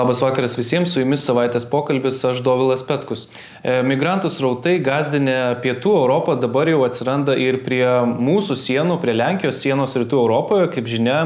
[0.00, 3.26] Labas vakaras visiems, su jumis savaitės pokalbis, aš Dovilas Petkus.
[3.60, 9.60] E, migrantų srautai gazdinė pietų Europą dabar jau atsiranda ir prie mūsų sienų, prie Lenkijos
[9.60, 10.70] sienos rytų Europoje.
[10.72, 11.18] Kaip žinia,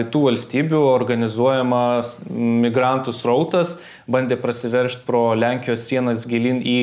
[0.00, 2.16] rytų valstybių organizuojamas
[2.64, 3.76] migrantų srautas
[4.10, 6.80] bandė prasiveršti pro Lenkijos sienas gilin į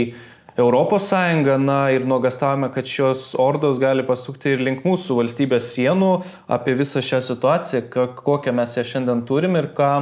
[0.55, 6.15] Europos Sąjungą, na ir nuogastavome, kad šios ordos gali pasukti ir link mūsų valstybės sienų.
[6.47, 7.85] Apie visą šią situaciją,
[8.23, 9.93] kokią mes ją šiandien turime ir ką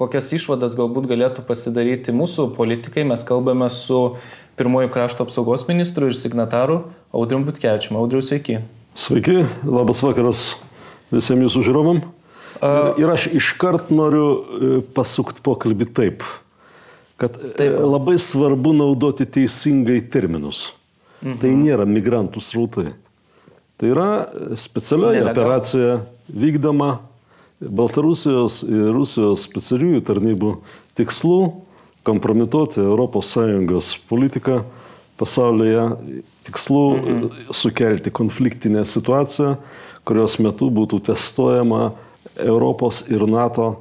[0.00, 3.04] kokias išvadas galbūt galėtų pasidaryti mūsų politikai.
[3.08, 4.16] Mes kalbame su
[4.60, 6.82] pirmoju krašto apsaugos ministru ir signataru
[7.12, 7.96] Audriu Butkevičiu.
[8.00, 8.60] Audriu, sveiki.
[8.98, 10.52] Sveiki, labas vakaras
[11.12, 12.02] visiems jūsų žiūrovam.
[12.62, 16.26] Ir, ir aš iškart noriu e, pasukti pokalbį taip,
[17.18, 17.78] kad e, taip.
[17.80, 20.70] labai svarbu naudoti teisingai terminus.
[21.22, 21.38] Mhm.
[21.42, 22.92] Tai nėra migrantų srautai.
[23.80, 24.10] Tai yra
[24.58, 25.96] specialioji operacija
[26.30, 26.92] vykdoma
[27.70, 30.54] Baltarusijos ir Rusijos specialiųjų tarnybų
[30.98, 31.38] tikslų
[32.06, 34.62] kompromituoti ES politiką
[35.20, 35.84] pasaulyje,
[36.48, 37.26] tikslų mhm.
[37.54, 39.56] sukelti konfliktinę situaciją,
[40.08, 41.92] kurios metu būtų testuojama
[42.42, 43.76] Europos ir NATO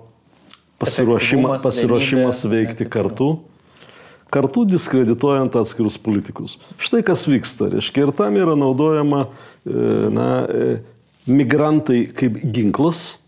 [0.82, 3.32] pasiruošima, pasiruošimas veikti kartu,
[4.34, 6.60] kartu diskredituojant atskirus politikus.
[6.82, 9.32] Štai kas vyksta, reiškia, ir tam yra naudojama e,
[10.14, 10.70] na, e,
[11.32, 13.21] migrantai kaip ginklas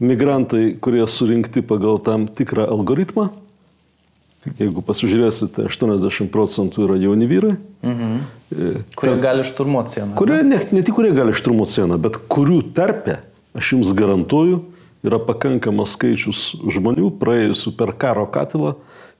[0.00, 3.28] migrantai, kurie surinkti pagal tam tikrą algoritmą.
[4.58, 7.54] Jeigu pasižiūrėsite, 80 procentų yra jauni vyrai.
[7.84, 8.18] Mhm.
[8.52, 10.10] E, kurie gali šturmuoti sieną.
[10.18, 13.22] Kurie, ne, ne tik kurie gali šturmuoti sieną, bet kurių tarpe,
[13.56, 14.60] aš jums garantuoju,
[15.04, 18.74] yra pakankamas skaičius žmonių praėjusių per karo katilą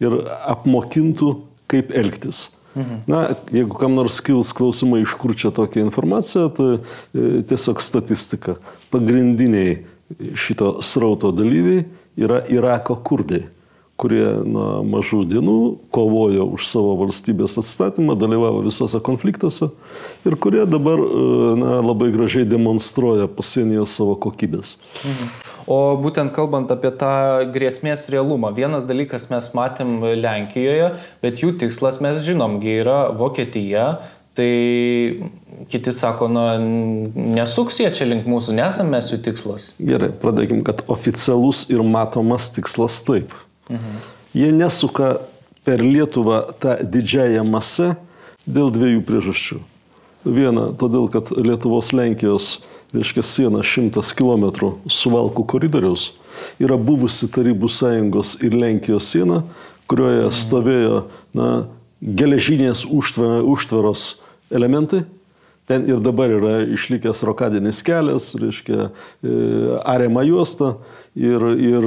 [0.05, 0.19] ir
[0.53, 1.33] apmokintų,
[1.72, 2.50] kaip elgtis.
[2.75, 3.00] Mhm.
[3.09, 8.59] Na, jeigu kam nors kils klausimai, iš kur čia tokia informacija, tai e, tiesiog statistika.
[8.93, 9.78] Pagrindiniai
[10.38, 11.84] šito srauto dalyviai
[12.20, 13.44] yra Irako kurdai,
[14.00, 15.56] kurie nuo mažų dienų
[15.94, 19.70] kovojo už savo valstybės atstatymą, dalyvavo visose konfliktuose
[20.26, 20.98] ir kurie dabar
[21.60, 24.78] na, labai gražiai demonstruoja pasienyje savo kokybės.
[25.04, 25.34] Mhm.
[25.70, 30.91] O būtent kalbant apie tą grėsmės realumą, vienas dalykas mes matėm Lenkijoje,
[31.25, 33.86] bet jų tikslas mes žinomgi yra Vokietija,
[34.36, 34.50] tai
[35.70, 36.44] Kiti sako, na,
[37.14, 39.69] nesuks jie čia link mūsų, nesame mes jų tikslas.
[39.78, 43.34] Gerai, pradėkim, kad oficialus ir matomas tikslas taip.
[43.70, 44.00] Mhm.
[44.34, 45.14] Jie nesuka
[45.64, 47.94] per Lietuvą tą didžiąją masę
[48.47, 49.60] dėl dviejų priežasčių.
[50.24, 52.64] Viena, todėl, kad Lietuvos Lenkijos,
[52.97, 56.10] reiškia, siena 100 km suvalkų koridoriaus
[56.62, 59.42] yra buvusi Tarybų sąjungos ir Lenkijos siena,
[59.88, 60.36] kurioje mhm.
[60.42, 61.00] stovėjo
[61.36, 61.48] na,
[62.04, 64.08] geležinės užtvaros
[64.53, 65.04] elementai
[65.64, 68.91] Ten ir dabar yra išlikęs rokadinis kelias, reiškia,
[69.25, 69.36] e,
[69.88, 70.75] arema juosta
[71.16, 71.86] ir, ir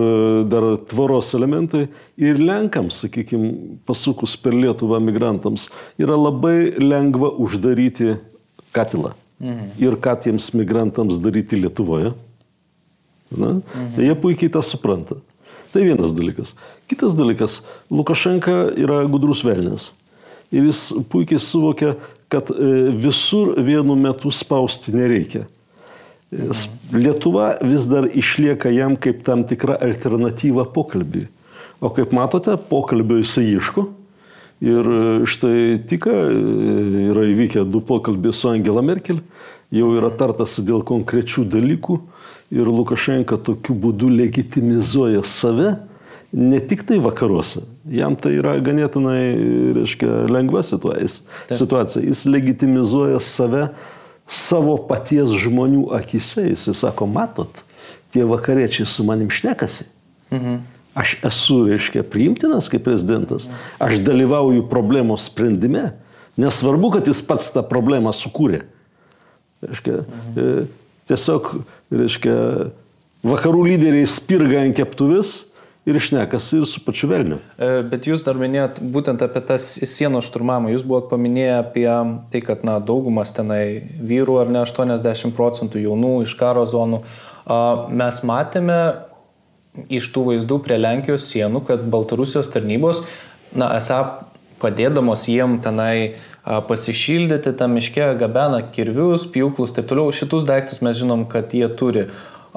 [0.50, 1.84] dar tvoros elementai.
[2.18, 3.52] Ir Lenkams, sakykime,
[3.86, 5.68] pasukus per Lietuvą migrantams,
[6.02, 8.16] yra labai lengva uždaryti
[8.74, 9.14] katilą.
[9.38, 9.70] Mhm.
[9.78, 12.16] Ir ką tiems migrantams daryti Lietuvoje.
[13.30, 13.60] Na?
[13.60, 13.94] Mhm.
[13.96, 15.22] Tai jie puikiai tą supranta.
[15.70, 16.56] Tai vienas dalykas.
[16.90, 17.62] Kitas dalykas,
[17.92, 19.92] Lukašenka yra gudrus velnės.
[20.50, 21.98] Ir jis puikiai suvokia,
[22.32, 25.46] kad e, visur vienu metu spausti nereikia.
[26.92, 31.28] Lietuva vis dar išlieka jam kaip tam tikra alternatyva pokalbį.
[31.80, 33.86] O kaip matote, pokalbio jisai ieško.
[34.66, 36.18] Ir e, štai tik e,
[37.12, 39.22] yra įvykę du pokalbiai su Angela Merkel,
[39.72, 42.00] jau yra tartasi dėl konkrečių dalykų
[42.56, 45.76] ir Lukašenka tokiu būdu legitimizuoja save
[46.32, 49.22] ne tik tai vakaruose, jam tai yra ganėtinai,
[49.78, 52.04] reiškia, lengva situacija.
[52.04, 53.68] Jis legitimizuoja save
[54.28, 56.50] savo paties žmonių akise.
[56.52, 57.64] Jis sako, matot,
[58.16, 59.88] tie vakariečiai su manim šnekasi.
[60.34, 60.60] Mhm.
[60.98, 63.46] Aš esu, reiškia, priimtinas kaip prezidentas.
[63.78, 65.92] Aš dalyvauju problemos sprendime.
[66.42, 68.66] Nesvarbu, kad jis pats tą problemą sukūrė.
[69.66, 70.68] Reiškia, mhm.
[71.08, 71.54] Tiesiog,
[71.96, 72.34] reiškia,
[73.24, 75.46] vakarų lyderiai spirga ant keptuvės,
[75.88, 77.40] ir išnekasi ir su pačiu velniu.
[77.56, 80.74] E, bet jūs dar minėjot būtent apie tas sienos šturmavimą.
[80.74, 81.88] Jūs buvot paminėję apie
[82.34, 83.64] tai, kad na, daugumas tenai
[84.04, 87.04] vyrų ar ne 80 procentų jaunų iš karo zonų.
[87.96, 88.80] Mes matėme
[89.94, 93.06] iš tų vaizdų prie Lenkijos sienų, kad Baltarusijos tarnybos,
[93.56, 94.02] na, esą
[94.60, 96.18] padėdamos jiem tenai
[96.68, 100.12] pasišildyti, tam miške gabena kirvius, pjūklus, taip toliau.
[100.16, 102.08] Šitus daiktus mes žinom, kad jie turi.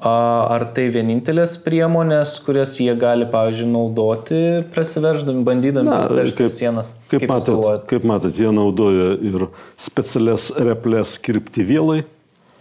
[0.00, 4.38] Ar tai vienintelės priemonės, kurias jie gali, pavyzdžiui, naudoti
[4.72, 6.94] prasiverždami, bandydami prasiveržti sienas?
[7.10, 12.00] Kaip, kaip, matot, kaip matot, jie naudoja ir specialias replės kirpti vėlai,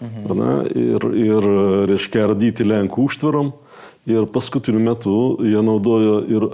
[0.03, 0.35] mhm.
[0.35, 1.49] na, ir, ir,
[1.93, 3.53] reiškia, ardyti Lenkų užtvarom,
[4.09, 5.15] Ir paskutiniu metu
[5.45, 6.45] jie naudojo ir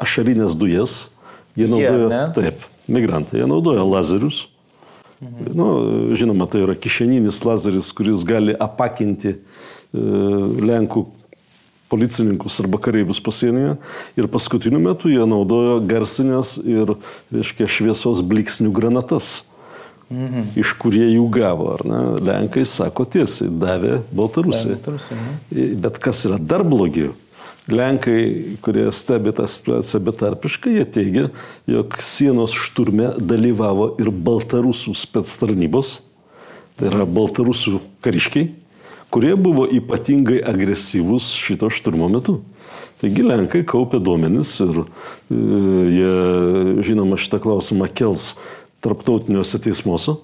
[0.00, 1.04] ašarinės dujas.
[1.58, 2.22] Jie naudojo, ne?
[2.34, 4.46] taip, migrantai, jie naudoja lazerius.
[5.20, 5.50] Mhm.
[5.54, 5.66] Nu,
[6.16, 9.40] žinoma, tai yra kišeninis lazeris, kuris gali apakinti e,
[9.92, 11.06] Lenkų
[11.90, 13.76] policininkus arba kareivius pasienyje.
[14.18, 16.94] Ir paskutiniu metu jie naudojo garsinės ir,
[17.34, 19.40] reiškia, šviesos bliksnių granatas.
[20.10, 20.52] Mhm.
[20.58, 21.98] Iš kur jie jų gavo, ar ne?
[22.26, 24.78] Lenkai sako tiesiai, davė Baltarusijai.
[24.82, 25.66] Ne?
[25.84, 27.12] Bet kas yra dar blogiau?
[27.70, 31.26] Lenkai, kurie stebi tą situaciją betarpiškai, jie teigia,
[31.70, 36.00] jog sienos šturme dalyvavo ir baltarusų spets tarnybos,
[36.80, 38.48] tai yra baltarusų kariškiai,
[39.10, 42.40] kurie buvo ypatingai agresyvūs šito šturmo metu.
[43.00, 44.84] Taigi Lenkai kaupia duomenis ir e,
[45.94, 46.10] jie,
[46.84, 48.34] žinoma, šitą klausimą kels
[48.84, 50.18] tarptautiniuose teismuose.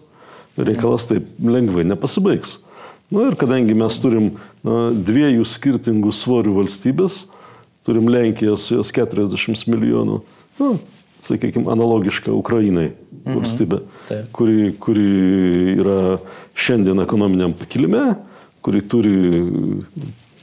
[0.57, 2.59] Reikalas taip lengvai nepasibaigs.
[3.13, 4.33] Na ir kadangi mes turim
[4.65, 7.25] dviejų skirtingų svorių valstybės,
[7.87, 10.19] turim Lenkiją su jos 40 milijonų,
[10.59, 10.71] na,
[11.27, 13.37] sakykime, analogiška Ukrainai mhm.
[13.37, 14.33] valstybė, Taip.
[14.35, 15.07] kuri, kuri
[15.77, 16.01] yra
[16.59, 18.17] šiandien ekonominiam pakilime,
[18.67, 19.15] kuri turi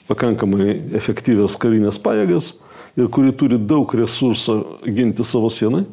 [0.07, 2.53] pakankamai efektyvias karinės pajėgas
[2.95, 4.55] ir kuri turi daug resursų
[4.95, 5.83] ginti savo sienai.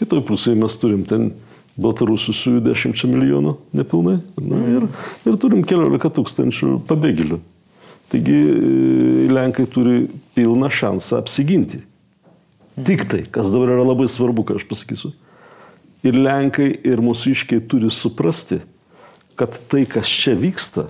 [0.00, 1.34] Kitoj pusėje mes turim ten
[1.80, 4.86] Baltarusių su 10 milijonų nepilnai na, ir,
[5.28, 7.38] ir turim keliolika tūkstančių pabėgėlių.
[8.10, 11.82] Taigi e, Lenkai turi pilną šansą apsiginti.
[12.88, 15.12] Tik tai, kas dabar yra labai svarbu, ką aš pasakysiu.
[16.08, 18.62] Ir Lenkai, ir mūsų iškiai turi suprasti,
[19.38, 20.88] kad tai, kas čia vyksta,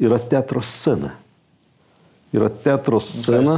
[0.00, 1.14] yra teatro scena.
[2.32, 3.56] Yra teatro scena.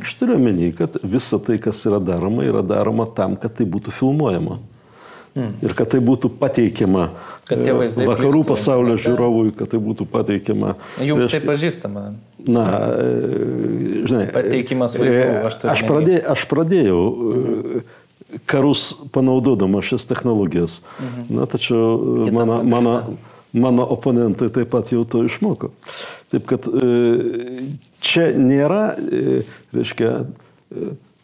[0.00, 3.94] Aš turiu omeny, kad visa tai, kas yra daroma, yra daroma tam, kad tai būtų
[3.94, 4.58] filmuojama.
[5.30, 5.52] Mm.
[5.62, 7.04] Ir kad tai būtų pateikiama
[7.46, 10.74] vakarų pasaulio žiūrovui, kad tai būtų pateikiama.
[10.98, 12.02] Jums reiškia, tai pažįstama.
[12.50, 12.64] Na,
[12.98, 14.24] e, žinai.
[14.34, 17.84] Pateikimas vaizdų, e, aš, aš, pradė, aš pradėjau mm.
[18.50, 20.80] karus panaudodama šias technologijas.
[20.98, 21.30] Mm.
[21.38, 22.96] Na, tačiau Kita mano, mano,
[23.52, 25.72] mano oponentai taip pat jau to išmoko.
[26.30, 26.66] Taip kad
[28.00, 28.82] čia nėra,
[29.74, 30.12] reiškia,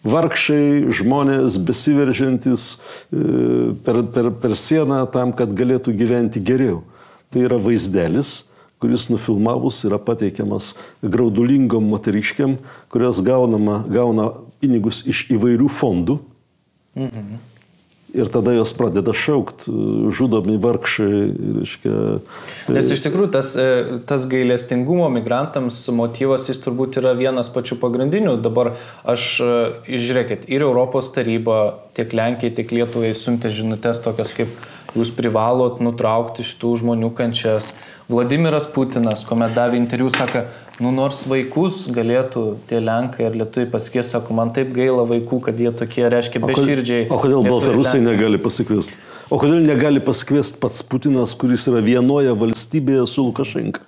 [0.06, 2.76] vargšai žmonės besiveržiantis e,
[3.84, 6.82] per, per, per sieną tam, kad galėtų gyventi geriau.
[7.32, 8.44] Tai yra vaizdelis,
[8.82, 12.56] kuris nufilmavus yra pateikiamas graudulingom moteriškiam,
[12.92, 14.30] kurios gaunama, gauna
[14.62, 16.20] pinigus iš įvairių fondų.
[16.96, 17.36] Mhm.
[18.16, 19.72] Ir tada jos pradeda šaukti,
[20.16, 21.08] žudomi vargšai.
[21.58, 21.96] Reiškia,
[22.72, 28.38] Nes iš tikrųjų tas, e, tas gailestingumo migrantams motyvas jis turbūt yra vienas pačių pagrindinių.
[28.44, 28.72] Dabar
[29.04, 29.58] aš, e,
[29.92, 34.56] žiūrėkit, ir Europos taryba, tiek Lenkija, tiek Lietuvai siuntė žinutės tokios kaip
[34.96, 37.72] jūs privalot nutraukti šitų žmonių kančias.
[38.06, 40.44] Vladimiras Putinas, kuomet davė interviu, sako,
[40.76, 45.60] Nu, nors vaikus galėtų tie Lenkai ar Lietuviai pasikviesti, sako, man taip gaila vaikų, kad
[45.60, 47.06] jie tokie, reiškia, beširdžiai.
[47.08, 48.98] O kodėl Baltarusai negali pasikviesti?
[49.32, 53.86] O kodėl negali pasikviesti pats Putinas, kuris yra vienoje valstybėje su Lukašenka?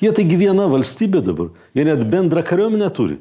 [0.00, 3.18] Jie taigi viena valstybė dabar, jie net bendrą kariuomenę turi.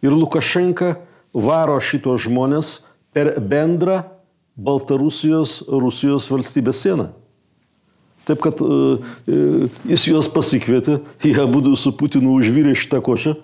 [0.00, 0.94] Ir Lukašenka
[1.36, 2.78] varo šitos žmonės
[3.12, 4.06] per bendrą
[4.56, 7.10] Baltarusijos, Rusijos valstybės sieną.
[8.26, 9.02] Taip kad uh,
[9.86, 13.36] jis juos pasikvietė, jie būdų su Putinu užvyrė šitą košę.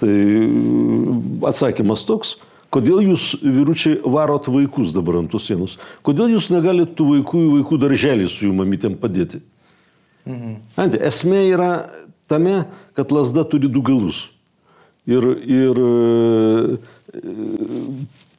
[0.00, 0.14] Tai
[1.48, 2.34] atsakymas toks,
[2.74, 5.78] kodėl jūs vyručiai varot vaikus dabar ant tos sienos?
[6.04, 9.40] Kodėl jūs negalite tų vaikų į vaikų darželį su jų mamytėm padėti?
[10.26, 10.56] Mhm.
[10.80, 11.70] Ante, esmė yra
[12.28, 12.64] tame,
[12.98, 14.26] kad lasda turi du galus.
[15.06, 15.80] Ir, ir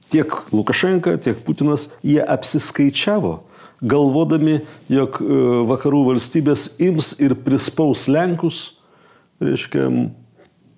[0.10, 3.38] tiek Lukašenka, tiek Putinas, jie apsiskaičiavo
[3.82, 4.60] galvodami,
[4.92, 5.40] jog e,
[5.72, 8.78] vakarų valstybės ims ir prispaus Lenkus,
[9.44, 9.90] reiškia,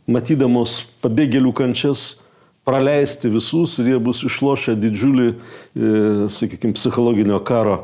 [0.08, 2.16] matydamos pabėgėlių kančias,
[2.68, 5.92] praleisti visus ir jie bus išlošę didžiulį, e,
[6.34, 7.80] sakykime, psichologinio karo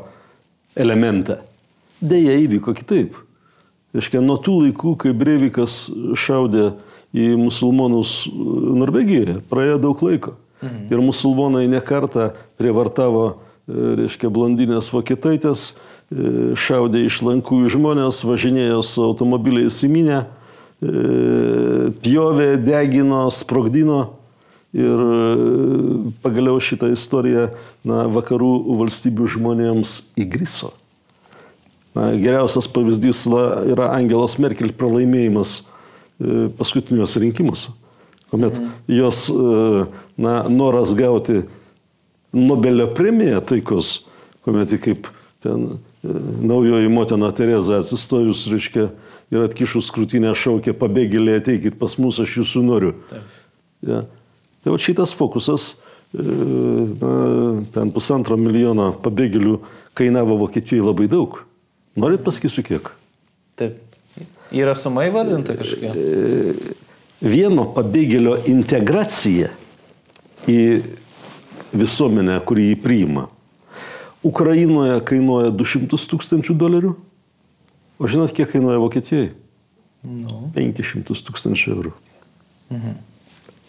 [0.76, 1.38] elementą.
[2.04, 3.14] Deja, įvyko kitaip.
[3.94, 5.84] Reiškia, nuo tų laikų, kai Breivikas
[6.18, 6.72] šaudė
[7.14, 10.34] į musulmonus Norvegijoje, praėjo daug laiko.
[10.64, 10.86] Mhm.
[10.90, 13.24] Ir musulmonai nekarta prievartavo
[13.68, 21.90] reiškia blondinės vokietaitės, e, šaudė iš lankų į žmonės, važinėjo su automobiliais į minę, e,
[22.04, 24.20] pjovė, degino, sprogdino.
[24.74, 27.52] Ir e, pagaliau šitą istoriją
[27.86, 30.72] na, vakarų valstybių žmonėms įgriso.
[31.94, 33.22] Na, geriausias pavyzdys
[33.70, 35.68] yra Angelos Merkel pralaimėjimas
[36.58, 37.70] paskutiniuose rinkimuose,
[38.30, 38.72] kuomet mhm.
[38.90, 39.28] jos
[40.18, 41.44] na, noras gauti
[42.34, 44.00] Nobelio premiją taikos,
[44.44, 45.08] kuomet kaip
[45.44, 48.88] ten e, naujoji motina Tereza atsistojus, reiškia,
[49.34, 52.92] ir atkišus krūtinę šaukė pabėgėliai, ateikit pas mus, aš jūsų noriu.
[53.10, 53.40] Taip.
[53.84, 54.02] Ja.
[54.64, 55.74] Tai va šitas fokusas,
[56.16, 57.14] e, na,
[57.74, 59.58] ten pusantro milijono pabėgėlių
[59.98, 61.42] kainavo Vokietijoje labai daug.
[62.00, 62.90] Norit pasakysiu kiek?
[63.60, 63.78] Taip.
[64.54, 65.92] Yra suma įvardinta kažkokia?
[65.94, 66.74] E,
[67.24, 69.50] vieno pabėgėlio integracija
[70.50, 70.58] į
[71.74, 73.28] visuomenę, kurį jį priima.
[74.24, 76.94] Ukrainoje kainuoja 200 tūkstančių dolerių,
[78.00, 79.34] o žinot, kiek kainuoja Vokietijoje?
[80.04, 80.48] No.
[80.56, 81.94] 500 tūkstančių eurų.
[82.72, 82.98] Mhm.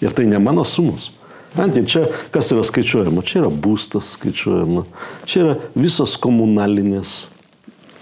[0.04, 1.12] Ir tai ne mano sumos.
[1.56, 2.04] Antai, čia
[2.36, 3.24] kas yra skaičiuojama?
[3.24, 4.84] Čia yra būstas skaičiuojama,
[5.24, 7.30] čia yra visos komunalinės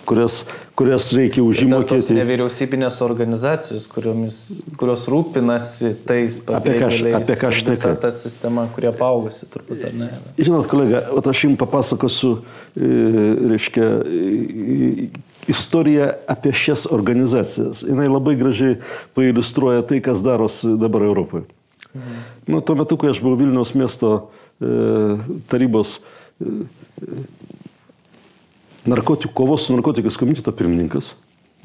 [0.07, 0.43] kurias,
[0.79, 2.15] kurias reikia užimokėti.
[2.17, 4.39] Nevyriausybinės organizacijos, kuriomis,
[4.79, 7.17] kurios rūpinasi tais pabėgėliais.
[7.19, 8.01] Apie ką aš tai kalbu?
[8.03, 10.09] Ta sistema, kurie paaugusi turbūt, ar ne?
[10.39, 12.33] Žinot, kolega, aš jums papasakosiu,
[12.75, 12.91] e,
[13.53, 13.89] reiškia,
[15.51, 17.83] istoriją apie šias organizacijas.
[17.87, 18.79] Jis labai gražiai
[19.17, 21.47] pailustruoja tai, kas darosi dabar Europoje.
[21.93, 22.23] Mhm.
[22.47, 24.13] Nu, tuo metu, kai aš buvau Vilniaus miesto
[24.59, 24.67] e,
[25.51, 25.99] tarybos
[26.41, 26.65] e,
[28.89, 31.13] narkotikų, kovos su narkotikais komiteto pirmininkas.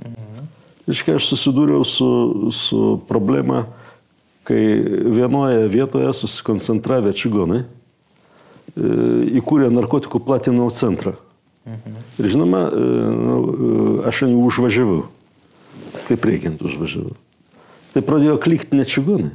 [0.03, 0.47] Mhm.
[0.89, 2.09] Iškai aš susidūriau su,
[2.55, 3.67] su problema,
[4.49, 4.61] kai
[5.13, 7.67] vienoje vietoje susikoncentravę čigonai e,
[9.41, 11.19] įkūrė narkotikų platinimo centrą.
[11.69, 11.99] Mhm.
[12.19, 15.03] Ir žinoma, e, e, aš jų užvažiavau.
[16.09, 17.13] Kaip reikiant užvažiavau.
[17.93, 19.35] Tai pradėjo klikti ne čigonai.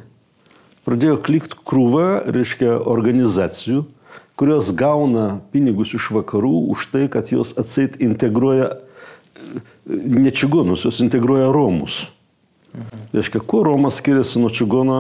[0.88, 3.86] Pradėjo klikti krūva, reiškia, organizacijų,
[4.40, 8.74] kurios gauna pinigus iš vakarų už tai, kad jos atseit integruoja
[9.86, 12.04] ne čigonus, jos integruoja romus.
[12.74, 13.02] Mhm.
[13.14, 14.98] Reiškia, kuo Romas skiriasi nuo čigono,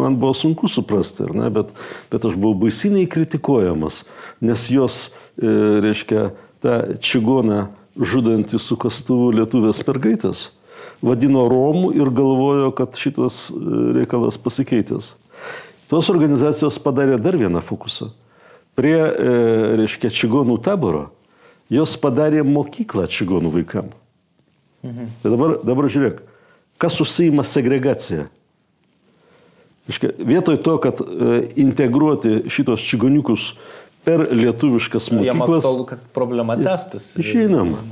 [0.00, 1.70] man buvo sunku suprasti, ne, bet,
[2.10, 4.00] bet aš buvau baisiniai kritikuojamas,
[4.42, 4.96] nes jos,
[5.38, 6.32] reiškia,
[6.64, 10.48] tą čigoną žudantį su kastuvu lietuvės mergaitės
[11.04, 13.46] vadino Romų ir galvojo, kad šitas
[13.96, 15.12] reikalas pasikeitęs.
[15.90, 18.10] Tos organizacijos padarė dar vieną fokusą.
[18.76, 19.36] Prie, e,
[19.80, 21.10] reiškia, čigonų taboro
[21.72, 23.90] jos padarė mokyklą čigonų vaikam.
[24.86, 25.12] Mhm.
[25.22, 26.20] Tai dabar, dabar žiūrėk,
[26.82, 28.28] kas užsima segregaciją.
[29.86, 33.52] Reiškia, vietoj to, kad e, integruoti šitos čigoniukus
[34.06, 35.26] per lietuviškas mokyklas.
[35.26, 37.12] Jam aktualu, kad problema testas.
[37.18, 37.82] Žinoma,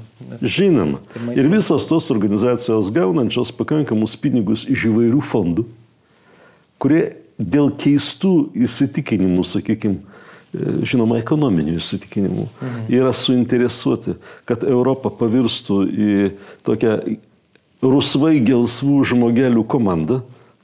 [0.43, 1.01] žinoma.
[1.11, 5.67] Tai ir visos tos organizacijos gaunančios pakankamus pinigus iš įvairių fondų,
[6.83, 7.03] kurie
[7.39, 8.35] dėl keistų
[8.67, 10.01] įsitikinimų, sakykime,
[10.87, 12.83] žinoma, ekonominių įsitikinimų, mhm.
[12.95, 14.17] yra suinteresuoti,
[14.49, 16.19] kad Europa pavirstų į
[16.67, 16.99] tokią
[17.85, 20.23] rusvai gelsvų žmogelių komandą,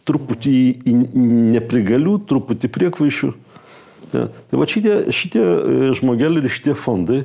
[0.08, 0.56] truputį
[0.88, 0.94] į
[1.56, 3.32] neprigalių, truputį priekvaišių.
[4.10, 4.26] Ja.
[4.50, 7.20] Tai va šitie, šitie e, žmogeliai ir šitie fondai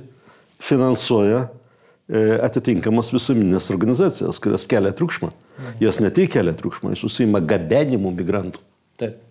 [0.61, 5.31] finansuoja e, atitinkamas visuomeninės organizacijas, kurios kelia triukšmą.
[5.31, 5.77] Mhm.
[5.85, 8.61] Jos ne tik kelia triukšmą, jis susima gabenimu migrantų.
[9.01, 9.21] Taip.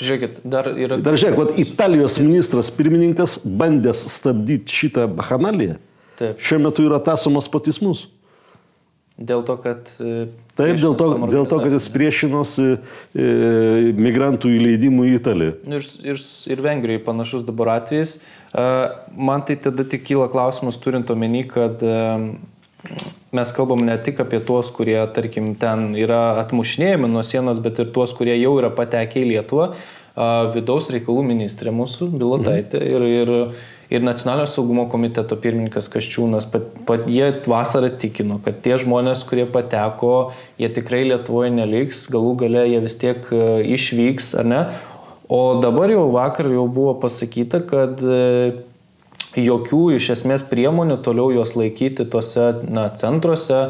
[0.00, 0.98] Žiūrėkit, dar yra.
[1.04, 5.76] Dar žiūrėk, vat, Italijos ministras pirmininkas bandęs stabdyti šitą bahanaliją.
[6.20, 6.40] Taip.
[6.40, 8.06] Šiuo metu yra tasomas patismus.
[9.20, 9.88] Dėl to, kad...
[10.00, 12.78] E, Taip, dėl to, dėl to, kad jis priešinosi e,
[13.96, 15.56] migrantų įleidimui į Italiją.
[15.76, 16.22] Ir, ir,
[16.52, 18.16] ir Vengrijai panašus dabar atvejis.
[18.16, 18.64] E,
[19.16, 21.98] man tai tada tik kyla klausimas, turint omeny, kad e,
[23.32, 27.90] mes kalbam ne tik apie tuos, kurie, tarkim, ten yra atmušinėjami nuo sienos, bet ir
[27.94, 29.72] tuos, kurie jau yra patekę į Lietuvą.
[30.54, 32.88] Vidaus reikalų ministrė mūsų, Bilotaitė mhm.
[32.90, 38.74] ir, ir, ir Nacionalinio saugumo komiteto pirmininkas Kaščiūnas, pat, pat, jie vasarą tikino, kad tie
[38.82, 43.30] žmonės, kurie pateko, jie tikrai Lietuvoje neliks, galų gale jie vis tiek
[43.78, 44.64] išvyks, ar ne?
[45.30, 48.02] O dabar jau vakar jau buvo pasakyta, kad
[49.38, 53.60] jokių iš esmės priemonių toliau juos laikyti tuose na, centruose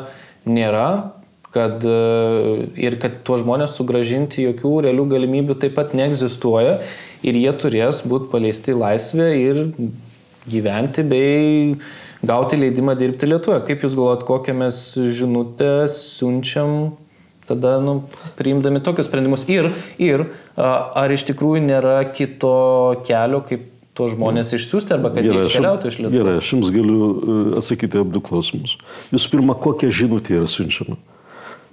[0.49, 1.13] nėra,
[1.55, 6.79] kad e, ir kad tuos žmonės sugražinti jokių realių galimybių taip pat neegzistuoja
[7.27, 9.65] ir jie turės būti paleisti į laisvę ir
[10.51, 11.75] gyventi bei
[12.25, 13.65] gauti leidimą dirbti Lietuvoje.
[13.67, 14.81] Kaip Jūs galvojat, kokią mes
[15.17, 16.95] žinutę siunčiam
[17.51, 18.05] tada, nu,
[18.39, 22.55] priimdami tokius sprendimus ir, ir ar iš tikrųjų nėra kito
[23.09, 26.17] kelio, kaip tuos žmonės išsiųsti arba kad gerai, jie iškeliautų iš Lietuvos?
[26.17, 28.77] Gerai, aš jums galiu e, atsakyti abu klausimus.
[29.11, 30.97] Visų pirma, kokia žinutė yra siunčiama.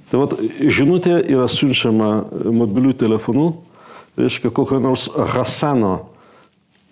[0.07, 2.11] Tai vat, žinutė yra siunčiama
[2.55, 3.47] mobilių telefonų,
[4.17, 5.95] reiškia kokio nors Hasano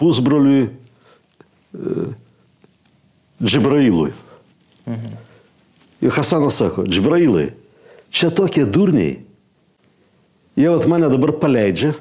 [0.01, 2.07] pusbroliui e,
[3.43, 4.11] Džibrailui.
[4.85, 5.21] Mhm.
[6.05, 7.49] Ir Hasanas sako, Džibrailai,
[8.13, 9.17] čia tokie durniai,
[10.59, 11.95] jie vat mane dabar paleidžia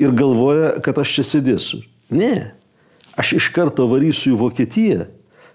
[0.00, 1.82] ir galvoja, kad aš čia sėdėsiu.
[2.10, 2.52] Ne,
[3.18, 5.08] aš iš karto varysiu į Vokietiją,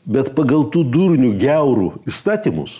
[0.07, 2.79] bet pagal tų durnių geurų įstatymus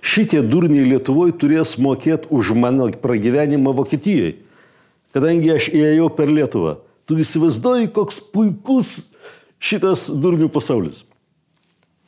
[0.00, 4.38] šitie durniai Lietuvoje turės mokėti už mano pragyvenimą Vokietijoje.
[5.14, 6.78] Kadangi aš įėjau per Lietuvą.
[7.08, 9.08] Tu įsivaizduoji, koks puikus
[9.58, 11.04] šitas durnių pasaulis.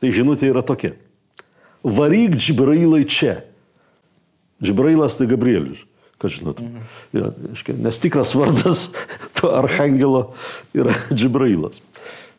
[0.01, 0.93] Tai žinutė yra tokia.
[1.83, 3.41] Varyk Džibrailai čia.
[4.61, 5.81] Džibrailas tai Gabrielius,
[6.21, 6.61] kad žinot.
[6.61, 6.77] Mhm.
[7.17, 7.33] Ja,
[7.81, 8.89] nes tikras vardas
[9.41, 10.33] to arhangelo
[10.77, 11.81] yra Džibrailas.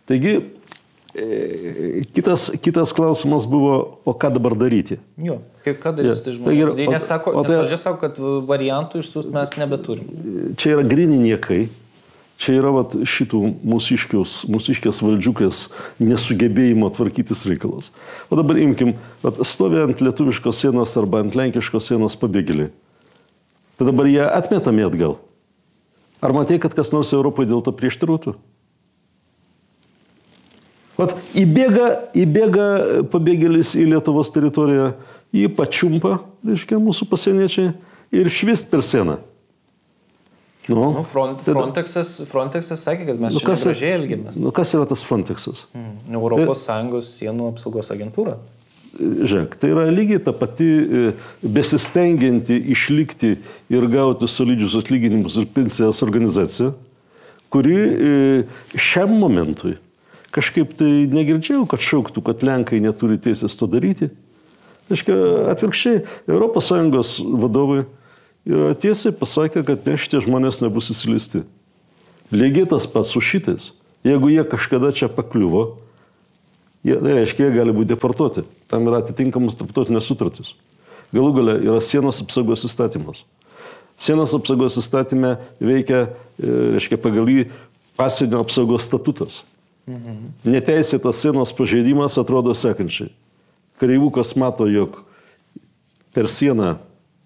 [0.05, 0.35] Taigi,
[1.15, 5.00] e, kitas, kitas klausimas buvo, o ką dabar daryti?
[5.17, 6.23] Jo, kaip ką daryti, ja.
[6.25, 6.73] tai žmonės.
[6.77, 8.19] Tai nes sako, o, nes tai, valdžia sako, kad
[8.50, 10.11] variantų išsiųsti mes nebeturim.
[10.61, 11.63] Čia yra grini niekai.
[12.41, 15.59] Čia yra vat, šitų mūsiškės valdžiukės
[16.01, 17.91] nesugebėjimo tvarkytis reikalas.
[18.33, 22.71] O dabar imkim, vat, stovi ant lietuviškos sienos arba ant lenkiškos sienos pabėgėliai.
[23.80, 25.18] Tai dabar jie atmetami atgal.
[26.22, 28.36] Ar matai, kad kas nors Europoje dėl to prieštarautų?
[31.00, 31.88] Vat, įbėga,
[32.20, 32.68] įbėga
[33.10, 34.92] pabėgėlis į Lietuvos teritoriją,
[35.34, 37.72] jį pačiumpa, reiškia, mūsų pasieniečiai
[38.22, 39.18] ir švist per sieną.
[40.70, 44.38] Nu, nu, front, Frontexas, Frontexas sakė, kad mes nu, kas, gražiai elgiamės.
[44.38, 45.63] Nu, kas yra tas Frontexas?
[45.74, 48.38] Mm, Europos tai, Sąjungos sienų apsaugos agentūra.
[49.00, 51.03] Žiūrėk, tai yra lygiai ta pati e,
[51.41, 53.38] besistengianti išlikti
[53.71, 56.74] ir gauti solidžius atlyginimus ir pensijas organizacija,
[57.53, 58.12] kuri e,
[58.75, 59.77] šiam momentui
[60.36, 64.12] kažkaip tai negirdžiau, kad šauktų, kad Lenkai neturi teisės to daryti.
[64.91, 65.15] Aiškia,
[65.51, 67.81] atvirkščiai, ES vadovai
[68.41, 71.43] Ir tiesiai pasakė, kad ne šitie žmonės nebus įsileisti.
[72.33, 73.69] Lygiai tas pats su šitais.
[74.07, 75.77] Jeigu jie kažkada čia pakliuvo,
[76.85, 78.45] jie, tai reiškia, jie gali būti deportuoti.
[78.71, 80.55] Tam yra atitinkamas tarptautinės sutartys.
[81.11, 83.23] Galų gale yra sienos apsaugos įstatymas.
[84.01, 86.05] Sienos apsaugos įstatymė veikia,
[86.39, 87.48] e, reiškia, pagal jį
[88.00, 89.41] pasienio apsaugos statutas.
[89.89, 90.31] Mhm.
[90.46, 93.11] Neteisėtas sienos pažeidimas atrodo sekančiai.
[93.81, 95.01] Kareivukas mato, jog
[96.13, 96.77] per sieną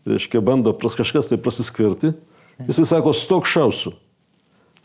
[0.08, 2.14] reiškia, bando kažkas tai prasiskverti,
[2.68, 3.94] jisai sako, stok šausiu.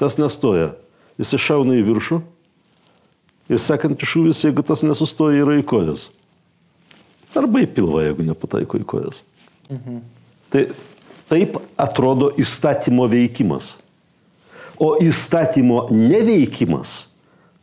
[0.01, 0.75] Tas nestoja.
[1.21, 2.21] Jisai šauna į viršų
[3.51, 6.09] ir sekantį šūvis, jeigu tas nesustoja, yra į kojas.
[7.37, 9.23] Arba į pilvą, jeigu nepataiko į kojas.
[9.71, 10.01] Mhm.
[10.51, 10.65] Tai
[11.31, 13.77] taip atrodo įstatymo veikimas.
[14.81, 17.05] O įstatymo neveikimas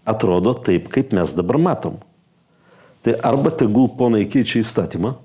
[0.07, 1.97] atrodo taip, kaip mes dabar matom.
[3.03, 5.15] Tai arba tegul ponai keičia įstatymą,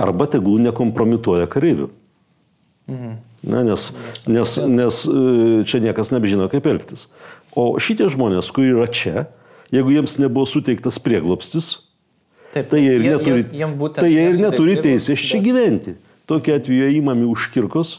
[0.00, 1.90] arba tegul nekompromituoja kareivių.
[2.88, 3.14] Mhm.
[3.44, 3.90] Na, nes,
[4.24, 7.10] nes, nes e, čia niekas nebežino, kaip elgtis.
[7.54, 9.26] O šitie žmonės, kurie yra čia,
[9.74, 11.76] jeigu jiems nebuvo suteiktas prieglopstis,
[12.54, 15.96] Taip, tai jie ir neturi, jie, tai jie ir neturi teisės čia gyventi.
[16.30, 17.96] Tokie atveju įmami už kirkos,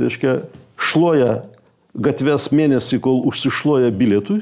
[0.00, 0.38] reiškia,
[0.80, 1.42] šloja
[1.96, 4.40] gatves mėnesį, kol užsišloja bilietui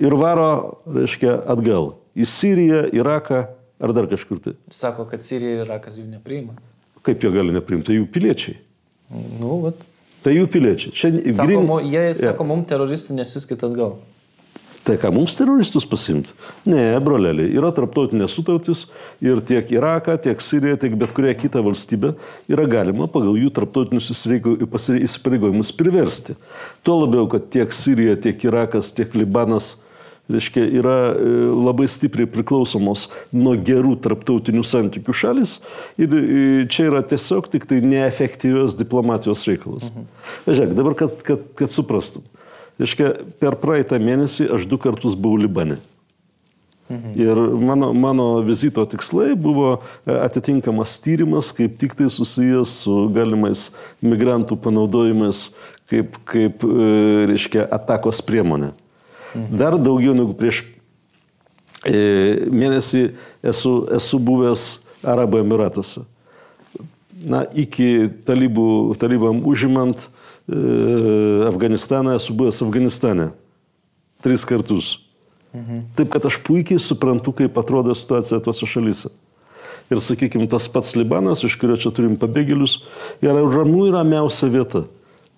[0.00, 3.44] ir varo, reiškia, atgal į Siriją, Iraką,
[3.80, 4.56] ar dar kažkur tai.
[4.74, 6.56] Sako, kad Sirija ir Irakas jų nepriima.
[7.06, 7.90] Kaip jie gali nepriimti?
[7.90, 8.58] Tai jų piliečiai.
[9.40, 9.84] Nu, vat.
[10.24, 10.92] Tai jų piliečiai.
[10.92, 11.68] Čia sako, grin...
[11.88, 12.48] Jie sako, ja.
[12.52, 13.98] mums teroristų nesiskit atgal.
[14.84, 16.32] Tai ką mums teroristus pasimti?
[16.64, 18.86] Ne, broleliai, yra tarptautinės sutartys
[19.20, 22.14] ir tiek Iraką, tiek Siriją, tiek bet kurią kitą valstybę
[22.48, 26.38] yra galima pagal jų tarptautinius įsipareigojimus priversti.
[26.80, 29.74] Tuo labiau, kad tiek Sirija, tiek Irakas, tiek Libanas
[30.30, 35.58] reiškia, yra e, labai stipriai priklausomos nuo gerų tarptautinių santykių šalis
[36.00, 36.24] ir e,
[36.70, 39.90] čia yra tiesiog tik tai neefektyvios diplomatijos reikalas.
[39.90, 40.10] Mhm.
[40.48, 42.26] Žiūrėk, dabar, kad, kad, kad suprastum.
[42.80, 43.12] Reiškia,
[43.42, 45.80] per praeitą mėnesį aš du kartus buvau Libane.
[46.90, 47.10] Mhm.
[47.22, 53.68] Ir mano, mano vizito tikslai buvo e, atitinkamas tyrimas, kaip tik tai susijęs su galimais
[54.02, 55.50] migrantų panaudojimais
[55.90, 56.62] kaip, kaip
[57.26, 58.70] reiškia, atakos priemonė.
[59.34, 59.56] Mhm.
[59.58, 60.64] Dar daugiau negu prieš
[61.86, 63.04] e, mėnesį
[63.46, 64.70] esu, esu buvęs
[65.06, 66.04] Arabų Emiratuose.
[67.20, 70.10] Na, iki talybų, talybam užimant e,
[71.48, 73.30] Afganistaną esu buvęs Afganistane.
[74.24, 74.98] Tris kartus.
[75.54, 75.82] Mhm.
[75.98, 79.10] Taip, kad aš puikiai suprantu, kaip atrodo situacija tuose šalyse.
[79.90, 82.76] Ir, sakykime, tas pats Libanas, iš kurio čia turim pabėgėlius,
[83.24, 84.84] yra ramų ir ramiausia vieta.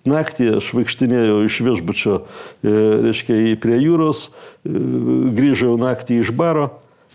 [0.09, 2.71] Naktį aš vaikštinėjau iš viešbučio, e,
[3.05, 4.73] reiškia, prie jūros, e,
[5.37, 6.73] grįžau naktį iš baro.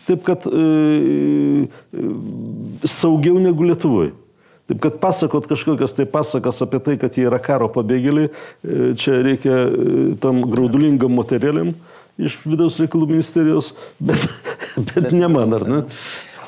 [0.08, 1.68] Taip kad e,
[2.88, 4.14] saugiau negu Lietuvoje.
[4.68, 8.28] Taip kad pasakot kažkokias tai pasakas apie tai, kad jie yra karo pabėgėliai,
[9.00, 9.62] čia reikia
[10.20, 11.72] tam graudulingam moterėliam
[12.18, 13.72] iš vidaus reikalų ministerijos,
[14.02, 14.26] bet,
[14.90, 15.80] bet ne man, ar ne?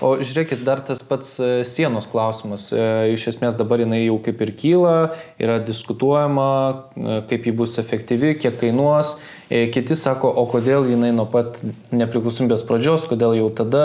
[0.01, 2.71] O žiūrėkit, dar tas pats e, sienos klausimas.
[2.73, 2.85] E,
[3.15, 4.95] iš esmės dabar jinai jau kaip ir kyla,
[5.41, 6.49] yra diskutuojama,
[6.97, 9.19] e, kaip ji bus efektyvi, kiek kainuos.
[9.51, 11.57] Kiti sako, o kodėl jinai nuo pat
[11.91, 13.83] nepriklausomybės pradžios, kodėl jau tada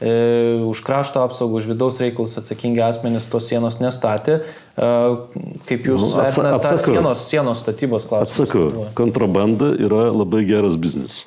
[0.00, 4.42] e, už krašto apsaugą, už vidaus reikalus atsakingi asmenys tos sienos nestatė.
[4.76, 4.90] E,
[5.70, 8.46] kaip jūs nu, vertinate tą sienos, sienos statybos klausimą?
[8.46, 11.22] Atsakau, kontrabanda yra labai geras biznis.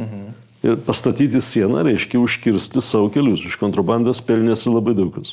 [0.00, 0.37] Mhm.
[0.68, 3.44] Ir pastatyti sieną reiškia užkirsti savo kelius.
[3.48, 5.32] Iš kontrabandos pelnėsi labai daug kas.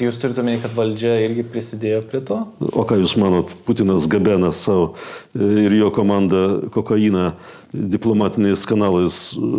[0.00, 2.38] Jūs turite omeny, kad valdžia irgi prisidėjo prie to?
[2.72, 4.94] O ką Jūs manot, Putinas gabena savo
[5.36, 7.34] e, ir jo komanda kokainą
[7.70, 9.50] diplomatiniais kanalais e,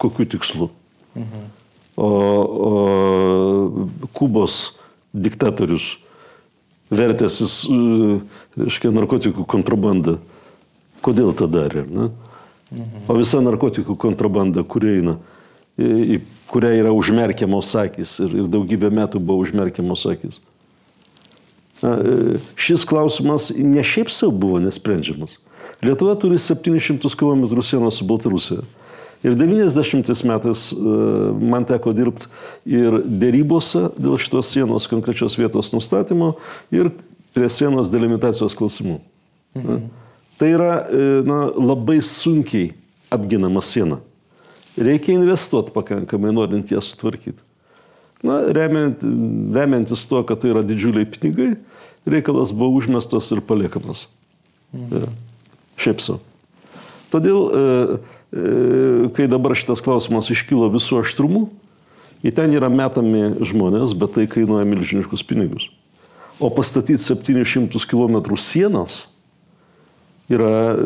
[0.00, 0.70] kokiu tikslu?
[1.18, 1.48] Mhm.
[1.98, 2.08] O,
[2.70, 2.72] o
[4.14, 4.78] Kubos
[5.12, 5.96] diktatorius
[6.94, 8.22] vertėsis, e,
[8.62, 10.20] reiškia, narkotikų kontrabandą.
[11.04, 11.84] Kodėl tą darė?
[12.70, 12.86] Ne?
[13.08, 15.16] O visa narkotikų kontrabanda, kuria eina,
[15.78, 20.40] į kurią yra užmerkiamos akis ir, ir daugybę metų buvo užmerkiamos akis.
[22.58, 25.36] Šis klausimas ne šiaip savo buvo nesprendžiamas.
[25.84, 28.64] Lietuva turi 700 km sienos su Baltarusija.
[29.22, 30.72] Ir 90 metais
[31.42, 32.28] man teko dirbti
[32.70, 36.36] ir dėrybose dėl šitos sienos konkrečios vietos nustatymo
[36.74, 36.92] ir
[37.34, 39.00] prie sienos delimitacijos klausimų.
[39.58, 39.88] Mhm.
[40.38, 42.70] Tai yra e, na, labai sunkiai
[43.10, 43.98] apginama siena.
[44.78, 47.42] Reikia investuoti pakankamai, norint ją sutvarkyti.
[48.22, 49.02] Na, remiant,
[49.54, 51.52] remiantis tuo, kad tai yra didžiuliai pinigai,
[52.06, 54.06] reikalas buvo užmestas ir paliekamas.
[54.74, 54.94] Mhm.
[54.94, 55.10] Ja.
[55.78, 56.22] Šiaip savo.
[57.12, 57.98] Todėl, e,
[58.34, 61.46] e, kai dabar šitas klausimas iškilo visų aštrumų,
[62.26, 65.70] į ten yra metami žmonės, bet tai kainuoja milžiniškus pinigus.
[66.38, 69.06] O pastatyti 700 km sienos
[70.32, 70.76] yra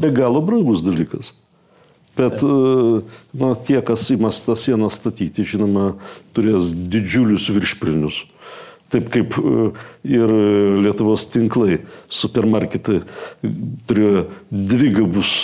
[0.00, 1.34] be galo brangus dalykas.
[2.18, 5.94] Bet na, tie, kas įmas tą sieną statyti, žinoma,
[6.36, 8.24] turės didžiulius viršpilnius.
[8.90, 9.36] Taip kaip
[10.02, 10.32] ir
[10.82, 11.78] Lietuvos tinklai,
[12.10, 13.04] supermarketai
[13.86, 15.34] turėjo dvigabus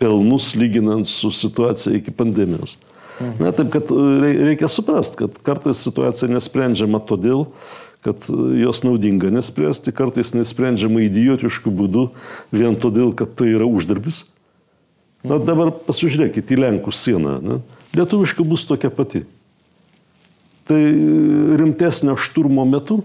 [0.00, 2.78] pelnus lyginant su situacija iki pandemijos.
[3.20, 3.44] Mhm.
[3.44, 3.92] Na, taip kad
[4.24, 7.46] reikia suprasti, kad kartais situacija nesprendžiama todėl,
[8.04, 8.26] kad
[8.60, 12.04] jos naudinga nespręsti, kartais nesprendžiama idiotiškų būdų,
[12.52, 14.26] vien todėl, kad tai yra uždarbis.
[15.24, 17.38] Na dabar pasižiūrėkite į Lenkų sieną.
[17.40, 17.58] Ne?
[17.96, 19.22] Lietuviška bus tokia pati.
[20.68, 20.80] Tai
[21.60, 23.00] rimtesnio šturmo metu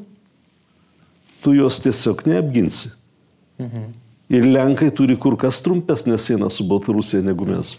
[1.44, 2.92] tu jos tiesiog neapginsi.
[3.60, 3.88] Mhm.
[4.30, 7.74] Ir Lenkai turi kur kas trumpesnę sieną su Baltarusija negu mes.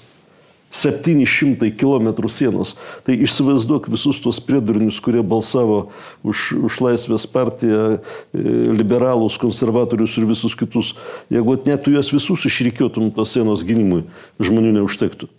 [0.71, 2.77] 700 km sienos.
[3.07, 5.91] Tai įsivaizduok visus tuos priedurinius, kurie balsavo
[6.23, 8.45] už, už Laisvės partiją, e,
[8.79, 10.95] liberalus, konservatorius ir visus kitus.
[11.31, 14.05] Jeigu net tu juos visus išrikiotum tos sienos gynimui,
[14.39, 15.31] žmonių neužtektų.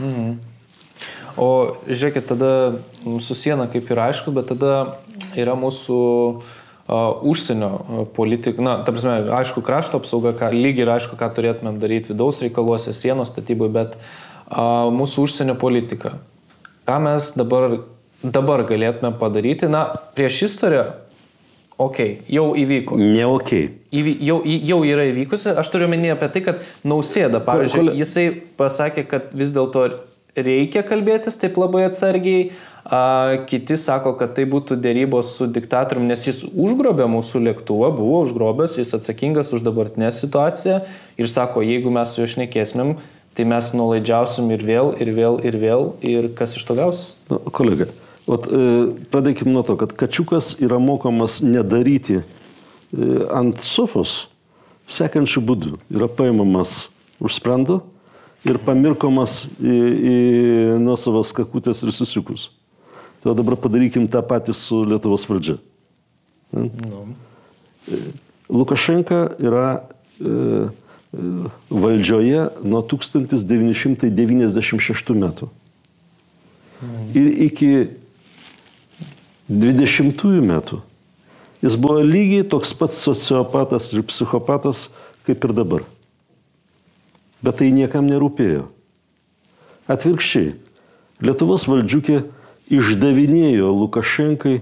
[0.00, 0.40] Mhm.
[1.40, 2.80] O žiūrėkit, tada
[3.24, 4.98] su siena kaip ir aišku, bet tada
[5.32, 11.16] yra mūsų uh, užsienio politika, na, ta prasme, aišku, krašto apsauga, ką, lygiai ir aišku,
[11.18, 16.16] ką turėtumėm daryti vidaus reikaluose, sienos statybai, bet uh, mūsų užsienio politika.
[16.88, 17.78] Ką mes dabar,
[18.22, 19.70] dabar galėtume padaryti?
[19.70, 19.84] Na,
[20.16, 20.88] prieš istoriją,
[21.78, 22.98] okei, okay, jau įvyko.
[22.98, 23.54] Ne ok.
[23.92, 25.52] Įvy, jau, jau yra įvykusi.
[25.62, 28.26] Aš turiu menį apie tai, kad nausėda, pavyzdžiui, jisai
[28.58, 29.86] pasakė, kad vis dėlto
[30.36, 32.52] reikia kalbėtis taip labai atsargiai.
[32.82, 38.24] A, kiti sako, kad tai būtų dėrybos su diktatoriumi, nes jis užgrobė mūsų lėktuvą, buvo
[38.24, 40.80] užgrobęs, jis atsakingas už dabartinę situaciją
[41.14, 42.96] ir sako, jeigu mes su juo šnekėsimėm,
[43.38, 47.14] tai mes nuolaidžiausim ir vėl, ir vėl, ir vėl, ir kas iš to gausis?
[47.30, 47.86] Na, kolega,
[48.26, 48.74] ot, e,
[49.14, 52.24] pradėkim nuo to, kad kačiukas yra mokomas nedaryti e,
[53.30, 54.24] ant sofos
[54.90, 55.78] sekančių būdų.
[55.94, 56.90] Yra paimamas
[57.22, 57.84] už sprando
[58.48, 59.76] ir pamirkomas į,
[60.12, 60.14] į
[60.82, 62.42] nuosavas kakutės ir susiukus.
[63.22, 65.56] Tai dabar padarykim tą patį su Lietuvos valdžia.
[66.52, 67.06] No.
[67.86, 67.88] E,
[68.52, 69.68] Lukašenka yra
[70.18, 70.20] e,
[71.70, 75.46] valdžioje nuo 1996 metų.
[77.14, 77.72] Ir iki
[79.46, 80.82] 20 metų
[81.62, 84.88] jis buvo lygiai toks pats sociopatas ir psichopatas
[85.26, 85.84] kaip ir dabar.
[87.42, 88.68] Bet tai niekam nerūpėjo.
[89.90, 90.54] Atvirkščiai,
[91.22, 92.22] Lietuvos valdžiukė
[92.72, 94.56] išdavinėjo Lukašenkai